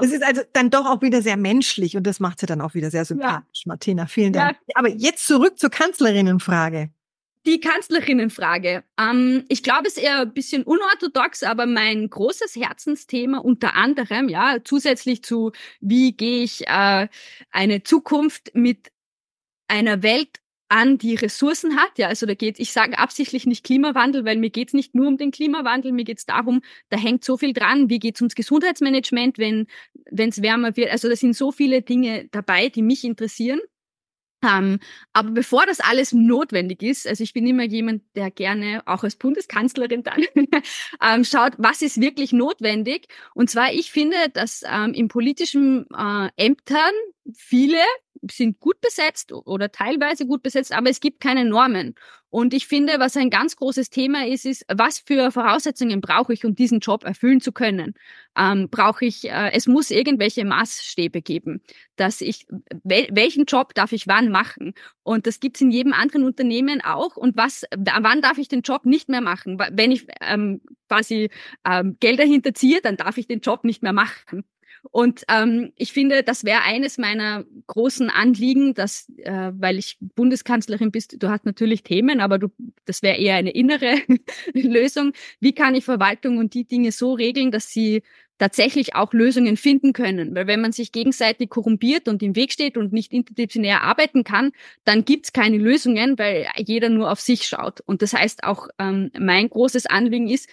Es 0.01 0.13
ist 0.13 0.23
also 0.23 0.43
dann 0.53 0.71
doch 0.71 0.87
auch 0.87 1.03
wieder 1.03 1.23
sehr 1.23 1.37
menschlich 1.37 1.97
und 1.97 2.07
das 2.07 2.21
macht 2.21 2.41
sie 2.41 2.47
dann 2.47 2.61
auch 2.61 2.75
wieder 2.75 2.91
sehr 2.91 3.05
sympathisch, 3.05 3.63
ja. 3.65 3.69
Martina. 3.69 4.07
Vielen 4.07 4.33
Dank. 4.33 4.59
Ja. 4.67 4.75
Aber 4.75 4.89
jetzt 4.89 5.27
zurück 5.27 5.59
zur 5.59 5.71
Kanzlerinnenfrage. 5.71 6.91
Die 7.47 7.61
Kanzlerinnenfrage. 7.61 8.85
Ähm, 8.99 9.45
ich 9.49 9.63
glaube, 9.63 9.89
es 9.89 9.97
ist 9.97 10.03
eher 10.03 10.21
ein 10.21 10.35
bisschen 10.35 10.63
unorthodox, 10.63 11.43
aber 11.43 11.65
mein 11.65 12.11
großes 12.11 12.57
Herzensthema 12.57 13.39
unter 13.39 13.75
anderem, 13.77 14.29
ja, 14.29 14.59
zusätzlich 14.63 15.25
zu, 15.25 15.53
wie 15.81 16.13
gehe 16.13 16.43
ich 16.45 16.69
äh, 16.69 17.09
eine 17.51 17.83
Zukunft 17.83 18.51
mit 18.55 18.93
einer 19.69 20.03
Welt 20.03 20.40
an 20.71 20.99
die 20.99 21.17
Ressourcen 21.17 21.77
hat. 21.77 21.99
Ja, 21.99 22.09
also 22.09 22.27
da 22.27 22.35
geht, 22.35 22.61
ich 22.61 22.73
sage 22.73 22.99
absichtlich 22.99 23.45
nicht 23.45 23.65
Klimawandel, 23.65 24.25
weil 24.25 24.37
mir 24.37 24.51
geht's 24.51 24.73
nicht 24.73 24.95
nur 24.95 25.09
um 25.09 25.19
den 25.19 25.33
Klimawandel, 25.33 25.93
mir 25.93 26.05
geht's 26.05 26.27
darum, 26.27 26.63
da 26.91 26.97
hängt 26.97 27.25
so 27.25 27.37
viel 27.37 27.53
dran. 27.53 27.91
Wie 27.91 27.99
geht's 27.99 28.21
ums 28.21 28.37
Gesundheitsmanagement, 28.37 29.37
wenn 29.39 29.67
es 30.07 30.43
wärmer 30.43 30.77
wird? 30.77 30.91
Also 30.91 31.09
da 31.09 31.17
sind 31.17 31.37
so 31.37 31.51
viele 31.51 31.83
Dinge 31.83 32.29
dabei, 32.31 32.69
die 32.69 32.83
mich 32.83 33.05
interessieren. 33.05 33.61
Ähm, 34.43 34.79
aber 35.13 35.33
bevor 35.33 35.67
das 35.67 35.81
alles 35.81 36.13
notwendig 36.13 36.83
ist, 36.83 37.07
also 37.07 37.23
ich 37.23 37.35
bin 37.35 37.47
immer 37.47 37.65
jemand, 37.65 38.03
der 38.15 38.31
gerne 38.31 38.83
auch 38.87 39.05
als 39.05 39.17
Bundeskanzlerin 39.17 40.03
dann 40.03 40.25
ähm, 41.03 41.25
schaut, 41.25 41.53
was 41.59 41.83
ist 41.83 42.01
wirklich 42.01 42.33
notwendig. 42.33 43.09
Und 43.35 43.51
zwar, 43.51 43.73
ich 43.73 43.91
finde, 43.91 44.17
dass 44.33 44.63
ähm, 44.67 44.95
in 44.95 45.09
politischen 45.09 45.87
äh, 45.95 46.31
Ämtern 46.37 46.93
viele 47.35 47.77
sind 48.31 48.61
gut 48.61 48.81
besetzt 48.81 49.33
oder 49.33 49.73
teilweise 49.73 50.27
gut 50.27 50.43
besetzt, 50.43 50.73
aber 50.73 50.91
es 50.91 51.01
gibt 51.01 51.21
keine 51.21 51.45
Normen. 51.45 51.95
Und 52.31 52.55
ich 52.55 52.69
finde, 52.69 52.95
was 52.99 53.17
ein 53.17 53.29
ganz 53.29 53.57
großes 53.57 53.91
Thema 53.91 54.27
ist, 54.27 54.47
ist, 54.47 54.65
was 54.73 55.01
für 55.01 55.33
Voraussetzungen 55.33 56.01
brauche 56.01 56.33
ich, 56.33 56.45
um 56.45 56.55
diesen 56.55 56.79
Job 56.79 57.05
erfüllen 57.05 57.41
zu 57.41 57.51
können? 57.51 57.95
Ähm, 58.39 58.69
brauche 58.71 59.05
ich, 59.05 59.29
äh, 59.29 59.51
es 59.53 59.67
muss 59.67 59.91
irgendwelche 59.91 60.45
Maßstäbe 60.45 61.23
geben, 61.23 61.61
dass 61.97 62.21
ich, 62.21 62.47
wel, 62.85 63.09
welchen 63.11 63.47
Job 63.47 63.75
darf 63.75 63.91
ich 63.91 64.07
wann 64.07 64.31
machen? 64.31 64.75
Und 65.03 65.27
das 65.27 65.41
gibt's 65.41 65.61
in 65.61 65.73
jedem 65.73 65.93
anderen 65.93 66.25
Unternehmen 66.25 66.81
auch. 66.81 67.17
Und 67.17 67.37
was, 67.37 67.65
wann 67.77 68.23
darf 68.23 68.39
ich 68.39 68.47
den 68.47 68.63
Job 68.63 68.87
nicht 68.87 69.09
mehr 69.09 69.23
machen? 69.23 69.59
Wenn 69.73 69.91
ich 69.91 70.07
ähm, 70.21 70.61
quasi 70.89 71.31
ähm, 71.65 71.97
Gelder 71.99 72.25
hinterziehe, 72.25 72.81
dann 72.81 72.97
darf 72.97 73.19
ich 73.19 73.27
den 73.27 73.41
Job 73.41 73.65
nicht 73.65 73.83
mehr 73.83 73.93
machen. 73.93 74.45
Und 74.91 75.25
ähm, 75.29 75.73
ich 75.77 75.93
finde, 75.93 76.23
das 76.23 76.45
wäre 76.45 76.63
eines 76.63 76.99
meiner 76.99 77.45
großen 77.67 78.11
Anliegen, 78.11 78.75
dass, 78.75 79.09
äh, 79.19 79.53
weil 79.53 79.79
ich 79.79 79.99
Bundeskanzlerin 80.01 80.91
bist, 80.91 81.23
du 81.23 81.29
hast 81.29 81.45
natürlich 81.45 81.83
Themen, 81.83 82.21
aber 82.21 82.39
du, 82.39 82.49
das 82.85 83.03
wäre 83.03 83.19
eher 83.19 83.37
eine 83.37 83.51
innere 83.51 83.97
Lösung. 84.53 85.13
Wie 85.41 85.53
kann 85.53 85.75
ich 85.75 85.85
Verwaltung 85.85 86.39
und 86.39 86.55
die 86.55 86.65
Dinge 86.65 86.93
so 86.93 87.13
regeln, 87.13 87.51
dass 87.51 87.71
sie 87.71 88.03
tatsächlich 88.41 88.95
auch 88.95 89.13
Lösungen 89.13 89.57
finden 89.59 89.93
können. 89.93 90.35
Weil 90.35 90.47
wenn 90.47 90.63
man 90.63 90.73
sich 90.73 90.93
gegenseitig 90.93 91.51
korrumpiert 91.51 92.09
und 92.09 92.23
im 92.23 92.35
Weg 92.35 92.53
steht 92.53 92.79
und 92.79 92.93
nicht 92.93 93.13
interdisziplinär 93.13 93.83
arbeiten 93.83 94.25
kann, 94.25 94.53
dann 94.85 95.05
gibt's 95.05 95.33
keine 95.33 95.59
Lösungen, 95.59 96.19
weil 96.19 96.47
jeder 96.57 96.89
nur 96.89 97.13
auf 97.13 97.21
sich 97.21 97.47
schaut. 97.47 97.83
Und 97.83 98.01
das 98.01 98.15
heißt 98.15 98.43
auch, 98.45 98.69
ähm, 98.79 99.11
mein 99.19 99.51
großes 99.51 99.87
Anliegen 99.87 100.27
ist, 100.27 100.49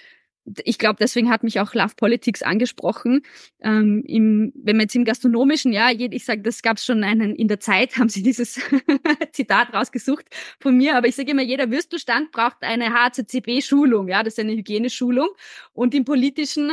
ich 0.63 0.77
glaube, 0.77 0.97
deswegen 0.99 1.29
hat 1.29 1.43
mich 1.43 1.59
auch 1.59 1.73
Love 1.73 1.95
Politics 1.95 2.41
angesprochen. 2.41 3.21
Ähm, 3.59 4.03
im, 4.05 4.53
wenn 4.55 4.77
man 4.77 4.85
jetzt 4.85 4.95
im 4.95 5.05
gastronomischen, 5.05 5.73
ja, 5.73 5.89
ich 5.91 6.25
sage, 6.25 6.41
das 6.41 6.61
gab 6.61 6.77
es 6.77 6.85
schon 6.85 7.03
einen 7.03 7.35
in 7.35 7.47
der 7.47 7.59
Zeit, 7.59 7.97
haben 7.97 8.09
sie 8.09 8.23
dieses 8.23 8.59
Zitat 9.33 9.73
rausgesucht 9.73 10.25
von 10.59 10.77
mir, 10.77 10.95
aber 10.95 11.07
ich 11.07 11.15
sage 11.15 11.31
immer, 11.31 11.41
jeder 11.41 11.69
Würstelstand 11.69 12.31
braucht 12.31 12.57
eine 12.61 12.93
HCCB-Schulung, 12.93 14.07
ja, 14.07 14.23
das 14.23 14.33
ist 14.33 14.39
eine 14.39 14.53
Hygieneschulung. 14.53 15.27
Und 15.73 15.93
im 15.93 16.05
politischen, 16.05 16.71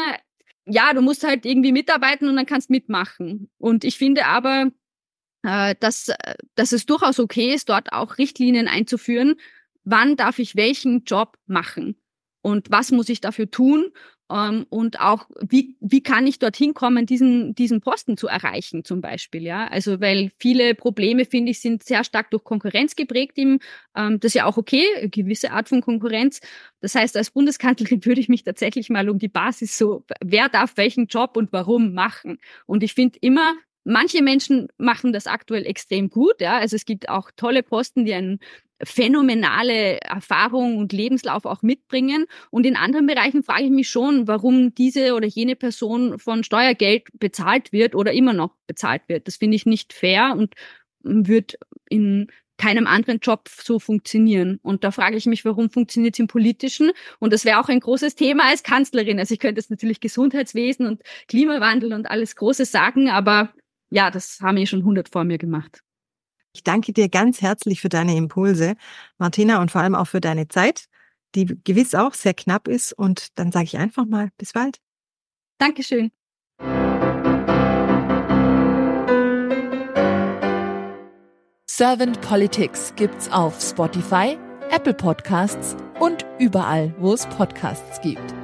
ja, 0.66 0.92
du 0.92 1.00
musst 1.00 1.24
halt 1.24 1.44
irgendwie 1.44 1.72
mitarbeiten 1.72 2.28
und 2.28 2.36
dann 2.36 2.46
kannst 2.46 2.70
mitmachen. 2.70 3.50
Und 3.58 3.84
ich 3.84 3.98
finde 3.98 4.26
aber, 4.26 4.70
äh, 5.42 5.74
dass, 5.80 6.12
dass 6.54 6.72
es 6.72 6.86
durchaus 6.86 7.18
okay 7.18 7.52
ist, 7.54 7.68
dort 7.68 7.92
auch 7.92 8.18
Richtlinien 8.18 8.68
einzuführen, 8.68 9.34
wann 9.82 10.16
darf 10.16 10.38
ich 10.38 10.56
welchen 10.56 11.04
Job 11.04 11.36
machen 11.46 11.96
und 12.44 12.70
was 12.70 12.92
muss 12.92 13.08
ich 13.08 13.22
dafür 13.22 13.50
tun 13.50 13.86
ähm, 14.30 14.66
und 14.68 15.00
auch 15.00 15.26
wie, 15.40 15.76
wie 15.80 16.02
kann 16.02 16.26
ich 16.26 16.38
dorthin 16.38 16.74
kommen, 16.74 17.06
diesen, 17.06 17.54
diesen 17.54 17.80
Posten 17.80 18.18
zu 18.18 18.26
erreichen 18.26 18.84
zum 18.84 19.00
Beispiel. 19.00 19.42
Ja, 19.42 19.66
also 19.68 19.98
weil 20.02 20.30
viele 20.38 20.74
Probleme, 20.74 21.24
finde 21.24 21.52
ich, 21.52 21.60
sind 21.60 21.82
sehr 21.84 22.04
stark 22.04 22.30
durch 22.30 22.44
Konkurrenz 22.44 22.96
geprägt. 22.96 23.38
Im, 23.38 23.60
ähm, 23.96 24.20
das 24.20 24.30
ist 24.30 24.34
ja 24.34 24.44
auch 24.44 24.58
okay, 24.58 25.08
gewisse 25.10 25.52
Art 25.52 25.70
von 25.70 25.80
Konkurrenz. 25.80 26.40
Das 26.82 26.94
heißt, 26.94 27.16
als 27.16 27.30
Bundeskanzlerin 27.30 28.04
würde 28.04 28.20
ich 28.20 28.28
mich 28.28 28.44
tatsächlich 28.44 28.90
mal 28.90 29.08
um 29.08 29.18
die 29.18 29.28
Basis 29.28 29.78
so, 29.78 30.04
wer 30.22 30.50
darf 30.50 30.76
welchen 30.76 31.06
Job 31.06 31.38
und 31.38 31.50
warum 31.50 31.94
machen. 31.94 32.38
Und 32.66 32.82
ich 32.82 32.92
finde 32.92 33.18
immer, 33.22 33.54
Manche 33.84 34.22
Menschen 34.22 34.68
machen 34.78 35.12
das 35.12 35.26
aktuell 35.26 35.66
extrem 35.66 36.08
gut, 36.10 36.40
ja. 36.40 36.58
Also 36.58 36.76
es 36.76 36.84
gibt 36.86 37.08
auch 37.08 37.30
tolle 37.36 37.62
Posten, 37.62 38.04
die 38.04 38.14
einen 38.14 38.40
phänomenale 38.82 40.00
Erfahrung 40.00 40.78
und 40.78 40.92
Lebenslauf 40.92 41.44
auch 41.44 41.62
mitbringen. 41.62 42.26
Und 42.50 42.66
in 42.66 42.76
anderen 42.76 43.06
Bereichen 43.06 43.42
frage 43.42 43.64
ich 43.64 43.70
mich 43.70 43.88
schon, 43.88 44.26
warum 44.26 44.74
diese 44.74 45.14
oder 45.14 45.26
jene 45.26 45.56
Person 45.56 46.18
von 46.18 46.44
Steuergeld 46.44 47.08
bezahlt 47.14 47.72
wird 47.72 47.94
oder 47.94 48.12
immer 48.12 48.32
noch 48.32 48.54
bezahlt 48.66 49.02
wird. 49.06 49.28
Das 49.28 49.36
finde 49.36 49.56
ich 49.56 49.66
nicht 49.66 49.92
fair 49.92 50.34
und 50.36 50.54
wird 51.02 51.56
in 51.88 52.28
keinem 52.56 52.86
anderen 52.86 53.18
Job 53.20 53.48
so 53.48 53.78
funktionieren. 53.78 54.58
Und 54.62 54.84
da 54.84 54.90
frage 54.92 55.16
ich 55.16 55.26
mich, 55.26 55.44
warum 55.44 55.70
funktioniert 55.70 56.14
es 56.14 56.20
im 56.20 56.28
Politischen? 56.28 56.92
Und 57.18 57.32
das 57.32 57.44
wäre 57.44 57.60
auch 57.60 57.68
ein 57.68 57.80
großes 57.80 58.14
Thema 58.14 58.44
als 58.48 58.62
Kanzlerin. 58.62 59.18
Also 59.18 59.34
ich 59.34 59.40
könnte 59.40 59.60
jetzt 59.60 59.70
natürlich 59.70 60.00
Gesundheitswesen 60.00 60.86
und 60.86 61.02
Klimawandel 61.26 61.92
und 61.92 62.08
alles 62.10 62.36
Großes 62.36 62.70
sagen, 62.70 63.10
aber 63.10 63.52
ja, 63.94 64.10
das 64.10 64.40
haben 64.40 64.56
eh 64.56 64.66
schon 64.66 64.84
hundert 64.84 65.08
vor 65.08 65.24
mir 65.24 65.38
gemacht. 65.38 65.80
Ich 66.52 66.64
danke 66.64 66.92
dir 66.92 67.08
ganz 67.08 67.40
herzlich 67.40 67.80
für 67.80 67.88
deine 67.88 68.16
Impulse, 68.16 68.74
Martina, 69.18 69.60
und 69.60 69.70
vor 69.70 69.80
allem 69.80 69.94
auch 69.94 70.06
für 70.06 70.20
deine 70.20 70.48
Zeit, 70.48 70.86
die 71.34 71.46
gewiss 71.64 71.94
auch 71.94 72.14
sehr 72.14 72.34
knapp 72.34 72.68
ist. 72.68 72.92
Und 72.92 73.38
dann 73.38 73.52
sage 73.52 73.66
ich 73.66 73.78
einfach 73.78 74.04
mal, 74.04 74.30
bis 74.36 74.52
bald. 74.52 74.80
Dankeschön. 75.58 76.10
Servant 81.68 82.20
Politics 82.20 82.92
gibt's 82.96 83.28
auf 83.30 83.60
Spotify, 83.60 84.38
Apple 84.70 84.94
Podcasts 84.94 85.76
und 86.00 86.24
überall, 86.38 86.94
wo 86.98 87.14
es 87.14 87.26
Podcasts 87.26 88.00
gibt. 88.00 88.34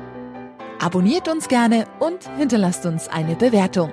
Abonniert 0.81 1.29
uns 1.29 1.49
gerne 1.49 1.87
und 1.99 2.29
hinterlasst 2.37 2.87
uns 2.87 3.09
eine 3.09 3.37
Bewertung. 3.37 3.93